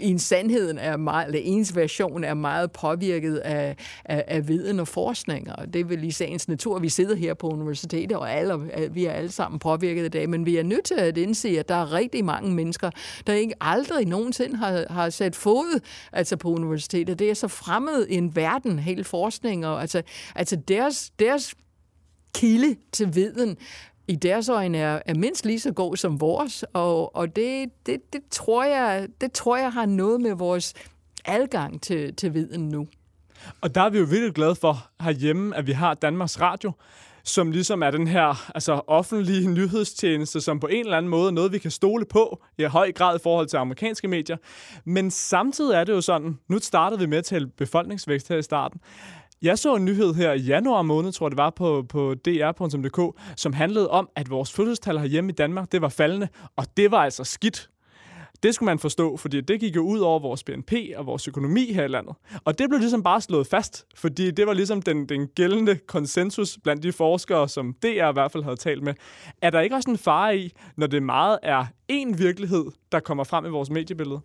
en 0.00 0.18
sandheden 0.18 0.78
er 0.78 0.96
meget, 0.96 1.26
eller 1.26 1.40
ens 1.44 1.76
version 1.76 2.24
er 2.24 2.34
meget 2.34 2.72
påvirket 2.72 3.36
af, 3.36 3.76
af, 4.04 4.24
af 4.28 4.48
viden 4.48 4.80
og 4.80 4.88
forskning, 4.88 5.52
og 5.52 5.74
det 5.74 5.88
vil 5.88 6.04
i 6.04 6.10
sagens 6.10 6.48
natur, 6.48 6.78
vi 6.78 6.88
sidder 6.88 7.16
her 7.16 7.34
på 7.34 7.48
universitetet 7.48 7.97
det 8.06 8.16
og 8.16 8.32
alle, 8.32 8.54
øh, 8.54 8.94
vi 8.94 9.04
er 9.04 9.12
alle 9.12 9.32
sammen 9.32 9.58
påvirket 9.58 10.04
i 10.04 10.08
dag, 10.08 10.28
men 10.28 10.46
vi 10.46 10.56
er 10.56 10.62
nødt 10.62 10.84
til 10.84 10.94
at 10.94 11.18
indse, 11.18 11.48
at 11.48 11.68
der 11.68 11.74
er 11.74 11.92
rigtig 11.92 12.24
mange 12.24 12.54
mennesker, 12.54 12.90
der 13.26 13.32
ikke 13.32 13.54
aldrig 13.60 14.06
nogensinde 14.06 14.56
har, 14.56 14.86
har 14.90 15.10
sat 15.10 15.36
fod 15.36 15.80
altså 16.12 16.36
på 16.36 16.48
universitetet. 16.48 17.18
Det 17.18 17.30
er 17.30 17.34
så 17.34 17.48
fremmed 17.48 18.06
i 18.06 18.14
en 18.14 18.36
verden, 18.36 18.78
hele 18.78 19.04
forskning, 19.04 19.66
og 19.66 19.80
altså, 19.80 20.02
altså 20.34 20.56
deres, 20.56 21.10
deres 21.18 21.54
kilde 22.34 22.76
til 22.92 23.14
viden 23.14 23.56
i 24.08 24.16
deres 24.16 24.48
øjne 24.48 24.78
er, 24.78 25.00
er 25.06 25.14
mindst 25.14 25.46
lige 25.46 25.60
så 25.60 25.72
god 25.72 25.96
som 25.96 26.20
vores, 26.20 26.64
og, 26.72 27.16
og 27.16 27.36
det, 27.36 27.70
det, 27.86 28.12
det, 28.12 28.20
tror 28.30 28.64
jeg, 28.64 29.08
det 29.20 29.32
tror 29.32 29.56
jeg 29.56 29.72
har 29.72 29.86
noget 29.86 30.20
med 30.20 30.32
vores 30.32 30.74
adgang 31.24 31.82
til, 31.82 32.14
til 32.14 32.34
viden 32.34 32.68
nu. 32.68 32.88
Og 33.60 33.74
der 33.74 33.80
er 33.80 33.90
vi 33.90 33.98
jo 33.98 34.04
virkelig 34.04 34.34
glade 34.34 34.54
for 34.54 34.90
herhjemme, 35.00 35.56
at 35.56 35.66
vi 35.66 35.72
har 35.72 35.94
Danmarks 35.94 36.40
Radio, 36.40 36.72
som 37.28 37.50
ligesom 37.50 37.82
er 37.82 37.90
den 37.90 38.06
her 38.06 38.50
altså, 38.54 38.80
offentlige 38.86 39.48
nyhedstjeneste, 39.58 40.40
som 40.40 40.60
på 40.60 40.66
en 40.66 40.84
eller 40.84 40.96
anden 40.96 41.10
måde 41.10 41.26
er 41.26 41.32
noget, 41.32 41.52
vi 41.52 41.58
kan 41.58 41.70
stole 41.70 42.04
på 42.04 42.42
i 42.58 42.62
høj 42.62 42.92
grad 42.92 43.16
i 43.16 43.22
forhold 43.22 43.46
til 43.46 43.56
amerikanske 43.56 44.08
medier. 44.08 44.36
Men 44.84 45.10
samtidig 45.10 45.74
er 45.74 45.84
det 45.84 45.92
jo 45.92 46.00
sådan, 46.00 46.38
nu 46.48 46.58
startede 46.58 47.00
vi 47.00 47.06
med 47.06 47.18
at 47.18 47.24
tale 47.24 47.46
befolkningsvækst 47.46 48.28
her 48.28 48.36
i 48.36 48.42
starten, 48.42 48.80
jeg 49.42 49.58
så 49.58 49.74
en 49.74 49.84
nyhed 49.84 50.14
her 50.14 50.32
i 50.32 50.40
januar 50.40 50.82
måned, 50.82 51.12
tror 51.12 51.26
jeg 51.26 51.30
det 51.30 51.38
var, 51.38 51.50
på, 51.50 51.84
på 51.88 52.14
dr.dk, 52.14 53.20
som 53.36 53.52
handlede 53.52 53.90
om, 53.90 54.08
at 54.16 54.30
vores 54.30 54.52
fødselstal 54.52 54.98
herhjemme 54.98 55.30
i 55.30 55.34
Danmark, 55.34 55.72
det 55.72 55.82
var 55.82 55.88
faldende, 55.88 56.28
og 56.56 56.66
det 56.76 56.90
var 56.90 56.98
altså 56.98 57.24
skidt. 57.24 57.70
Det 58.42 58.54
skulle 58.54 58.66
man 58.66 58.78
forstå, 58.78 59.16
fordi 59.16 59.40
det 59.40 59.60
gik 59.60 59.76
jo 59.76 59.82
ud 59.82 59.98
over 59.98 60.18
vores 60.18 60.44
BNP 60.44 60.72
og 60.96 61.06
vores 61.06 61.28
økonomi 61.28 61.72
her 61.72 61.84
i 61.84 61.88
landet. 61.88 62.16
Og 62.44 62.58
det 62.58 62.68
blev 62.68 62.80
ligesom 62.80 63.02
bare 63.02 63.20
slået 63.20 63.46
fast, 63.46 63.86
fordi 63.94 64.30
det 64.30 64.46
var 64.46 64.52
ligesom 64.52 64.82
den, 64.82 65.08
den 65.08 65.26
gældende 65.26 65.76
konsensus 65.76 66.58
blandt 66.62 66.82
de 66.82 66.92
forskere, 66.92 67.48
som 67.48 67.74
DR 67.82 68.10
i 68.10 68.12
hvert 68.12 68.32
fald 68.32 68.42
havde 68.42 68.56
talt 68.56 68.82
med. 68.82 68.94
Er 69.42 69.50
der 69.50 69.60
ikke 69.60 69.76
også 69.76 69.90
en 69.90 69.98
fare 69.98 70.38
i, 70.38 70.52
når 70.76 70.86
det 70.86 71.02
meget 71.02 71.38
er 71.42 71.64
én 71.92 72.16
virkelighed, 72.16 72.64
der 72.92 73.00
kommer 73.00 73.24
frem 73.24 73.46
i 73.46 73.48
vores 73.48 73.70
mediebillede? 73.70 74.20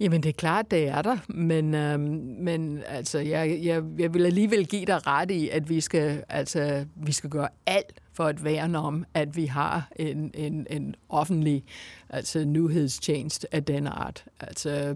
Jamen, 0.00 0.22
det 0.22 0.28
er 0.28 0.32
klart, 0.32 0.70
det 0.70 0.88
er 0.88 1.02
der, 1.02 1.16
men, 1.28 1.74
øhm, 1.74 2.00
men 2.40 2.82
altså, 2.86 3.18
jeg, 3.18 3.58
jeg, 3.62 3.82
jeg 3.98 4.14
vil 4.14 4.26
alligevel 4.26 4.66
give 4.66 4.86
dig 4.86 5.06
ret 5.06 5.30
i, 5.30 5.48
at 5.48 5.68
vi 5.68 5.80
skal, 5.80 6.24
altså, 6.28 6.86
vi 6.96 7.12
skal 7.12 7.30
gøre 7.30 7.48
alt 7.66 7.92
for 8.18 8.24
at 8.24 8.44
værn 8.44 8.74
om, 8.74 9.04
at 9.14 9.36
vi 9.36 9.46
har 9.46 9.88
en, 9.96 10.30
en, 10.34 10.66
en 10.70 10.94
offentlig 11.08 11.64
altså 12.10 12.44
nyhedstjeneste 12.44 13.54
af 13.54 13.64
den 13.64 13.86
art. 13.86 14.24
Altså, 14.40 14.94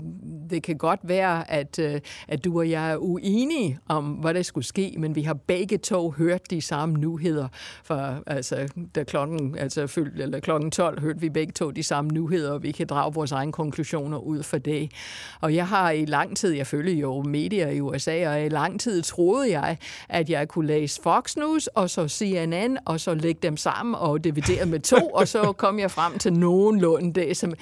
det 0.50 0.62
kan 0.62 0.76
godt 0.76 1.00
være, 1.02 1.50
at, 1.50 1.78
øh, 1.78 2.00
at 2.28 2.44
du 2.44 2.58
og 2.58 2.70
jeg 2.70 2.90
er 2.90 2.96
uenige 2.96 3.78
om, 3.88 4.04
hvad 4.04 4.34
der 4.34 4.42
skulle 4.42 4.64
ske, 4.64 4.94
men 4.98 5.14
vi 5.14 5.22
har 5.22 5.34
begge 5.34 5.78
to 5.78 6.10
hørt 6.10 6.50
de 6.50 6.60
samme 6.60 6.98
nyheder. 6.98 7.48
For 7.84 8.22
altså, 8.26 8.68
da 8.94 9.04
klokken, 9.04 9.58
altså, 9.58 9.86
fyldt, 9.86 10.20
eller 10.20 10.40
klokken 10.40 10.70
12 10.70 11.00
hørte 11.00 11.20
vi 11.20 11.28
begge 11.28 11.52
to 11.52 11.70
de 11.70 11.82
samme 11.82 12.10
nyheder, 12.10 12.52
og 12.52 12.62
vi 12.62 12.72
kan 12.72 12.86
drage 12.86 13.14
vores 13.14 13.32
egne 13.32 13.52
konklusioner 13.52 14.18
ud 14.18 14.42
for 14.42 14.58
det. 14.58 14.92
Og 15.40 15.54
jeg 15.54 15.68
har 15.68 15.90
i 15.90 16.04
lang 16.04 16.36
tid, 16.36 16.52
jeg 16.52 16.66
følger 16.66 16.94
jo 16.94 17.22
medier 17.22 17.68
i 17.68 17.80
USA, 17.80 18.28
og 18.28 18.44
i 18.44 18.48
lang 18.48 18.80
tid 18.80 19.02
troede 19.02 19.58
jeg, 19.58 19.76
at 20.08 20.30
jeg 20.30 20.48
kunne 20.48 20.66
læse 20.66 21.00
Fox 21.02 21.36
News, 21.36 21.66
og 21.66 21.90
så 21.90 22.08
CNN, 22.08 22.78
og 22.84 23.00
så 23.00 23.11
lægge 23.18 23.40
dem 23.42 23.56
sammen 23.56 23.94
og 23.94 24.24
dividere 24.24 24.66
med 24.66 24.80
to, 24.80 25.08
og 25.08 25.28
så 25.28 25.52
kom 25.52 25.78
jeg 25.78 25.90
frem 25.90 26.18
til 26.18 26.32
nogenlunde 26.32 27.20
det, 27.20 27.36
som... 27.36 27.54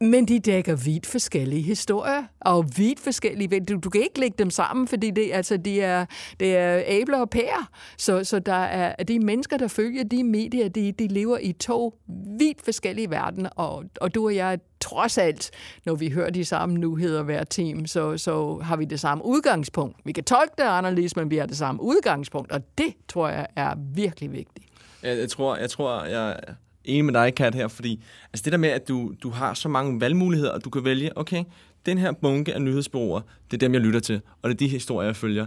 Men 0.00 0.28
de 0.28 0.38
dækker 0.38 0.76
vidt 0.76 1.06
forskellige 1.06 1.62
historier, 1.62 2.24
og 2.40 2.64
vidt 2.76 3.00
forskellige... 3.00 3.60
Du, 3.60 3.76
du 3.76 3.90
kan 3.90 4.02
ikke 4.02 4.20
lægge 4.20 4.34
dem 4.38 4.50
sammen, 4.50 4.88
fordi 4.88 5.10
det, 5.10 5.30
altså, 5.32 5.56
de 5.56 5.80
er, 5.80 6.06
det 6.40 6.56
er 6.56 6.82
æbler 6.86 7.20
og 7.20 7.30
pærer. 7.30 7.70
Så, 7.98 8.24
så 8.24 8.38
der 8.38 8.52
er 8.52 9.04
de 9.04 9.18
mennesker, 9.18 9.56
der 9.56 9.68
følger 9.68 10.04
de 10.04 10.24
medier, 10.24 10.68
de, 10.68 10.92
de 10.92 11.06
lever 11.06 11.38
i 11.38 11.52
to 11.52 11.98
vidt 12.38 12.64
forskellige 12.64 13.10
verdener, 13.10 13.50
og, 13.50 13.84
og 14.00 14.14
du 14.14 14.26
og 14.26 14.34
jeg 14.34 14.58
trods 14.80 15.18
alt, 15.18 15.50
når 15.86 15.94
vi 15.94 16.10
hører 16.10 16.30
de 16.30 16.44
samme 16.44 16.78
nyheder 16.78 17.22
hver 17.22 17.44
team, 17.44 17.86
så, 17.86 18.18
så 18.18 18.58
har 18.62 18.76
vi 18.76 18.84
det 18.84 19.00
samme 19.00 19.24
udgangspunkt. 19.24 19.96
Vi 20.04 20.12
kan 20.12 20.24
tolke 20.24 20.54
det 20.58 20.64
anderledes, 20.64 21.16
men 21.16 21.30
vi 21.30 21.36
har 21.36 21.46
det 21.46 21.56
samme 21.56 21.82
udgangspunkt, 21.82 22.52
og 22.52 22.60
det 22.78 22.94
tror 23.08 23.28
jeg 23.28 23.46
er 23.56 23.74
virkelig 23.94 24.32
vigtigt. 24.32 24.66
Jeg, 25.02 25.18
jeg 25.18 25.28
tror, 25.28 25.56
jeg 25.56 25.70
tror, 25.70 26.04
jeg 26.04 26.36
enig 26.84 27.04
med 27.04 27.14
dig, 27.14 27.34
Kat, 27.34 27.54
her, 27.54 27.68
fordi 27.68 28.00
altså 28.32 28.44
det 28.44 28.52
der 28.52 28.58
med, 28.58 28.68
at 28.68 28.88
du, 28.88 29.14
du 29.22 29.30
har 29.30 29.54
så 29.54 29.68
mange 29.68 30.00
valgmuligheder, 30.00 30.50
og 30.52 30.64
du 30.64 30.70
kan 30.70 30.84
vælge, 30.84 31.18
okay, 31.18 31.44
den 31.86 31.98
her 31.98 32.12
bunke 32.12 32.54
af 32.54 32.62
nyhedsbureauer, 32.62 33.20
det 33.50 33.56
er 33.56 33.58
dem, 33.58 33.74
jeg 33.74 33.80
lytter 33.80 34.00
til, 34.00 34.20
og 34.42 34.48
det 34.48 34.54
er 34.54 34.58
de 34.58 34.68
historier, 34.68 35.08
jeg 35.08 35.16
følger. 35.16 35.46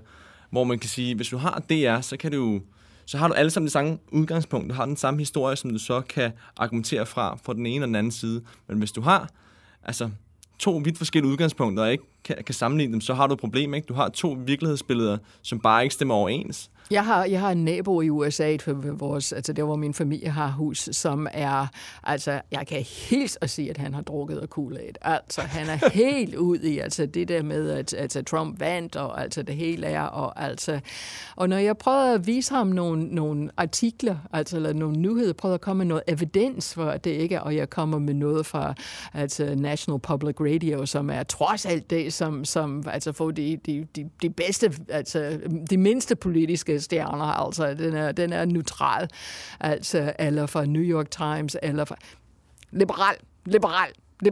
Hvor 0.50 0.64
man 0.64 0.80
kan 0.80 0.90
sige, 0.90 1.16
hvis 1.16 1.30
du 1.30 1.38
har 1.38 1.64
DR, 1.70 2.02
så 2.02 2.18
kan 2.18 2.32
du 2.32 2.62
så 3.08 3.18
har 3.18 3.28
du 3.28 3.34
alle 3.34 3.52
sammen 3.52 3.66
det 3.66 3.72
samme 3.72 3.98
udgangspunkt. 4.12 4.70
Du 4.70 4.74
har 4.74 4.86
den 4.86 4.98
samme 4.98 5.20
historie, 5.20 5.56
som 5.56 5.72
du 5.72 5.78
så 5.78 6.02
kan 6.02 6.32
argumentere 6.58 7.06
fra 7.06 7.38
fra 7.44 7.54
den 7.54 7.66
ene 7.66 7.84
og 7.84 7.88
den 7.88 7.96
anden 7.96 8.12
side. 8.12 8.42
Men 8.68 8.78
hvis 8.78 8.92
du 8.92 9.02
har 9.02 9.30
altså, 9.84 10.10
to 10.60 10.78
vidt 10.78 10.98
forskellige 10.98 11.32
udgangspunkter 11.32 11.84
og 11.84 11.92
ikke 11.92 12.04
kan, 12.24 12.36
kan 12.46 12.56
sammenligne 12.56 12.94
dem, 12.94 13.02
så 13.02 13.14
har 13.14 13.28
du 13.28 13.34
et 13.34 13.40
problem. 13.40 13.74
Ikke? 13.74 13.86
Du 13.86 13.94
har 13.94 14.10
to 14.10 14.38
virkelighedsbilleder, 14.46 15.18
som 15.42 15.60
bare 15.60 15.84
ikke 15.84 15.94
stemmer 15.94 16.16
overens. 16.16 16.72
Jeg 16.92 17.06
har, 17.06 17.26
jeg 17.26 17.40
har 17.40 17.52
en 17.52 17.66
nabo 17.66 18.02
i 18.02 18.10
USA, 18.10 18.58
vores, 18.66 19.34
altså 19.34 19.54
der 19.54 19.64
hvor 19.64 19.76
min 19.76 19.94
familie 19.94 20.30
har 20.30 20.52
hus, 20.52 20.90
som 20.92 21.28
er, 21.32 21.68
altså 22.04 22.42
jeg 22.52 22.68
kan 22.68 22.84
helt 22.84 23.38
at 23.42 23.50
sige, 23.50 23.70
at 23.70 23.78
han 23.78 23.94
har 23.94 24.02
drukket 24.02 24.38
af 24.38 24.50
kool 24.50 24.78
Altså 25.02 25.42
han 25.42 25.68
er 25.68 25.90
helt 26.04 26.36
ud 26.36 26.60
i, 26.60 26.80
altså 26.80 27.06
det 27.06 27.28
der 27.28 27.44
med, 27.44 27.70
at 27.70 27.94
altså, 27.94 28.24
Trump 28.24 28.60
vandt, 28.60 28.96
og 28.96 29.22
altså 29.22 29.44
det 29.44 29.56
hele 29.56 29.88
er, 29.88 30.02
og 30.02 30.44
altså, 30.44 30.80
og 31.36 31.50
når 31.50 31.58
jeg 31.58 31.78
prøvede 31.78 32.14
at 32.14 32.28
vise 32.28 32.54
ham 32.54 32.68
nogle, 32.68 33.04
nogle 33.04 33.50
artikler, 33.58 34.18
altså 34.34 34.56
eller 34.56 34.74
nogle 34.74 34.98
nyheder, 34.98 35.34
prøvede 35.34 35.54
at 35.54 35.62
komme 35.62 35.78
med 35.78 35.86
noget 35.86 36.04
evidens 36.08 36.74
for, 36.74 36.86
at 36.86 37.04
det 37.04 37.12
ikke 37.12 37.36
er, 37.36 37.40
og 37.40 37.56
jeg 37.56 37.70
kommer 37.70 38.00
med 38.00 38.14
noget 38.14 38.46
fra 38.46 38.74
altså 39.14 39.56
National 39.56 40.00
Public 40.00 40.36
Radio, 40.40 40.86
som 40.86 41.10
er 41.10 41.24
trods 41.24 41.66
alt 41.66 41.90
det, 41.90 42.14
som, 42.14 42.46
som 42.46 42.84
altså 42.88 43.12
får 43.12 43.32
de, 43.32 43.58
de, 43.66 43.88
de, 43.96 44.10
de 44.22 44.30
bedste, 44.30 44.74
altså 44.90 45.40
de 45.70 45.78
mindste 45.78 46.16
politiske 46.16 46.77
stjerner, 46.82 47.46
altså 47.46 47.74
den 47.74 47.94
er, 47.96 48.12
den 48.12 48.34
er 48.34 48.46
neutral, 48.46 49.10
altså, 49.60 50.14
eller 50.20 50.46
fra 50.46 50.66
New 50.66 50.84
York 50.84 51.12
Times, 51.12 51.58
eller 51.64 51.86
fra 51.86 51.96
liberal, 52.72 53.16
liberal, 53.46 53.92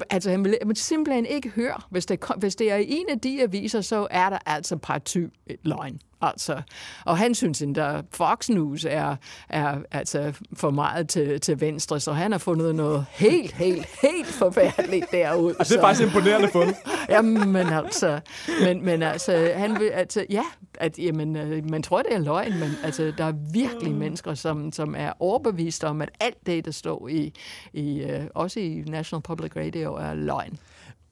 Altså, 0.10 0.30
han 0.30 0.44
vil, 0.44 0.58
han 0.62 0.76
simpelthen 0.76 1.26
ikke 1.26 1.50
høre, 1.50 1.82
hvis 1.90 2.06
det, 2.06 2.20
hvis 2.38 2.56
det 2.56 2.72
er 2.72 2.76
en 2.76 3.10
af 3.10 3.20
de 3.20 3.42
aviser, 3.42 3.82
så 3.82 4.08
er 4.12 4.30
der 4.30 4.38
altså 4.46 4.78
party 4.78 5.24
løgn. 5.64 6.00
Altså, 6.22 6.62
og 7.06 7.18
han 7.18 7.36
synes 7.36 7.62
at 7.62 8.06
Fox 8.12 8.50
News 8.50 8.86
er, 8.90 9.16
er 9.50 9.78
altså 9.92 10.34
for 10.54 10.70
meget 10.70 11.10
til, 11.10 11.42
til 11.42 11.62
venstre, 11.62 12.00
så 12.00 12.14
han 12.14 12.32
har 12.32 12.40
fundet 12.40 12.76
noget 12.76 13.06
helt, 13.10 13.52
helt, 13.52 13.86
helt 14.02 14.28
forfærdeligt 14.28 15.06
derude. 15.12 15.56
Og 15.60 15.66
det 15.66 15.78
er 15.78 15.82
faktisk 15.82 16.08
imponerende 16.08 16.48
fund. 16.48 16.74
jamen 17.10 17.56
altså, 17.56 18.20
men, 18.62 18.86
men 18.86 19.04
altså, 19.04 19.52
han 19.56 19.80
vil, 19.80 19.86
altså, 19.88 20.26
ja, 20.30 20.44
at, 20.74 21.00
jamen, 21.00 21.36
øh, 21.36 21.70
man 21.70 21.84
tror, 21.84 22.02
det 22.02 22.14
er 22.14 22.20
løgn, 22.20 22.60
men 22.60 22.72
altså, 22.84 23.14
der 23.18 23.24
er 23.24 23.34
virkelig 23.54 23.92
mm. 23.92 23.98
mennesker, 23.98 24.34
som, 24.34 24.72
som 24.72 24.96
er 24.98 25.12
overbevist 25.20 25.84
om, 25.84 26.02
at 26.02 26.10
alt 26.20 26.46
det, 26.46 26.66
der 26.66 26.72
står 26.72 27.08
i, 27.08 27.34
i 27.74 28.04
uh, 28.04 28.26
også 28.36 28.60
i 28.60 28.84
National 28.88 29.22
Public 29.22 29.56
Radio, 29.56 29.94
er 29.94 30.14
løgn. 30.14 30.60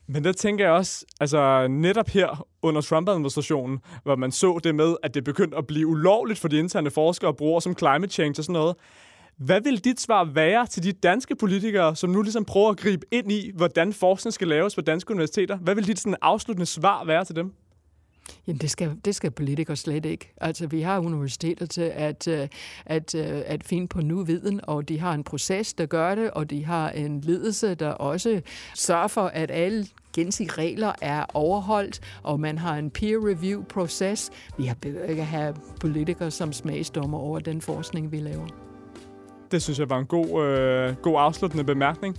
Men 0.08 0.24
der 0.24 0.32
tænker 0.32 0.66
jeg 0.66 0.74
også, 0.74 1.06
altså 1.20 1.68
netop 1.68 2.08
her 2.08 2.48
under 2.62 2.82
Trump-administrationen, 2.82 3.80
hvor 4.04 4.16
man 4.16 4.32
så 4.32 4.60
det 4.64 4.76
med, 4.76 4.96
at 5.04 5.14
det 5.14 5.24
begyndte 5.24 5.58
at 5.58 5.68
blive 5.68 5.88
ulovligt 5.88 6.40
for 6.40 6.48
de 6.48 6.58
interne 6.60 6.92
forskere 6.92 7.30
at 7.30 7.38
bruge 7.38 7.62
som 7.62 7.78
climate 7.78 8.14
change 8.14 8.40
og 8.40 8.44
sådan 8.44 8.54
noget. 8.54 8.76
Hvad 9.38 9.62
vil 9.62 9.84
dit 9.86 10.02
svar 10.02 10.24
være 10.24 10.66
til 10.68 10.84
de 10.84 10.92
danske 10.92 11.36
politikere, 11.36 11.96
som 11.96 12.10
nu 12.10 12.22
ligesom 12.22 12.46
prøver 12.46 12.70
at 12.70 12.78
gribe 12.78 13.06
ind 13.12 13.32
i, 13.32 13.52
hvordan 13.56 13.94
forskning 13.94 14.34
skal 14.34 14.48
laves 14.48 14.76
på 14.76 14.82
danske 14.82 15.12
universiteter? 15.12 15.58
Hvad 15.58 15.76
vil 15.76 15.88
dit 15.88 16.00
sådan 16.00 16.18
afsluttende 16.22 16.66
svar 16.66 17.06
være 17.06 17.26
til 17.26 17.36
dem? 17.36 17.54
Jamen, 18.48 18.58
det 18.58 18.72
skal, 18.72 18.96
det 19.06 19.16
skal 19.16 19.32
politikere 19.32 19.76
slet 19.76 20.06
ikke. 20.06 20.34
Altså, 20.42 20.68
vi 20.68 20.82
har 20.82 21.00
universiteter 21.00 21.66
til 21.66 21.92
at, 21.96 22.28
øh, 22.28 22.48
at, 22.86 23.16
øh, 23.16 23.42
at 23.46 23.64
finde 23.64 23.88
på 23.88 24.02
nu 24.02 24.24
viden, 24.24 24.60
og 24.64 24.90
de 24.90 25.00
har 25.00 25.14
en 25.14 25.24
proces, 25.24 25.74
der 25.74 25.86
gør 25.86 26.16
det, 26.16 26.32
og 26.32 26.50
de 26.50 26.66
har 26.66 26.90
en 26.90 27.22
ledelse, 27.22 27.76
der 27.76 27.90
også 27.90 28.42
sørger 28.76 29.08
for, 29.08 29.22
at 29.22 29.52
alle 29.52 29.86
gensidige 30.14 30.52
regler 30.52 30.92
er 31.02 31.26
overholdt, 31.34 32.00
og 32.24 32.40
man 32.40 32.58
har 32.58 32.78
en 32.78 32.92
peer-review-proces. 32.92 34.30
Vi 34.58 34.66
har 34.66 34.76
ikke 35.10 35.22
at 35.22 35.28
have 35.28 35.56
politikere 35.80 36.32
som 36.32 36.54
smagsdommer 36.54 37.18
over 37.18 37.40
den 37.40 37.62
forskning, 37.62 38.12
vi 38.12 38.20
laver. 38.20 38.48
Det 39.52 39.62
synes 39.62 39.80
jeg 39.80 39.90
var 39.90 40.00
en 40.00 40.06
god, 40.06 40.44
øh, 40.44 40.96
god 40.96 41.16
afsluttende 41.18 41.64
bemærkning. 41.64 42.18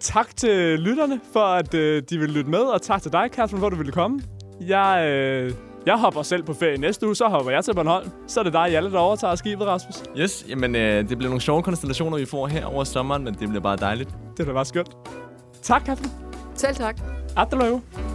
Tak 0.00 0.36
til 0.36 0.78
lytterne 0.78 1.20
for, 1.32 1.44
at 1.44 1.74
øh, 1.74 2.02
de 2.10 2.18
vil 2.18 2.30
lytte 2.30 2.50
med, 2.50 2.58
og 2.58 2.82
tak 2.82 3.02
til 3.02 3.12
dig, 3.12 3.30
Kasper, 3.30 3.58
for 3.58 3.66
at 3.66 3.72
du 3.72 3.76
ville 3.76 3.92
komme. 3.92 4.20
Jeg, 4.60 5.04
øh, 5.08 5.52
jeg 5.86 5.96
hopper 5.98 6.22
selv 6.22 6.42
på 6.42 6.54
ferie 6.54 6.78
næste 6.78 7.06
uge, 7.06 7.16
så 7.16 7.28
hopper 7.28 7.50
jeg 7.50 7.64
til 7.64 7.74
Bornholm. 7.74 8.10
Så 8.26 8.40
er 8.40 8.44
det 8.44 8.52
dig, 8.52 8.68
Jalle, 8.70 8.92
der 8.92 8.98
overtager 8.98 9.34
skibet, 9.34 9.66
Rasmus. 9.66 10.02
Yes, 10.18 10.46
jamen 10.48 10.74
øh, 10.74 11.08
det 11.08 11.18
bliver 11.18 11.30
nogle 11.30 11.40
sjove 11.40 11.62
konstellationer, 11.62 12.18
vi 12.18 12.26
får 12.26 12.46
her 12.46 12.66
over 12.66 12.84
sommeren, 12.84 13.24
men 13.24 13.34
det 13.34 13.48
bliver 13.48 13.62
bare 13.62 13.76
dejligt. 13.76 14.10
Det 14.10 14.36
bliver 14.36 14.54
bare 14.54 14.64
skønt. 14.64 14.90
Tak, 15.62 15.86
Catherine. 15.86 16.12
Selv 16.54 16.74
tak. 16.74 17.00
At 17.36 18.07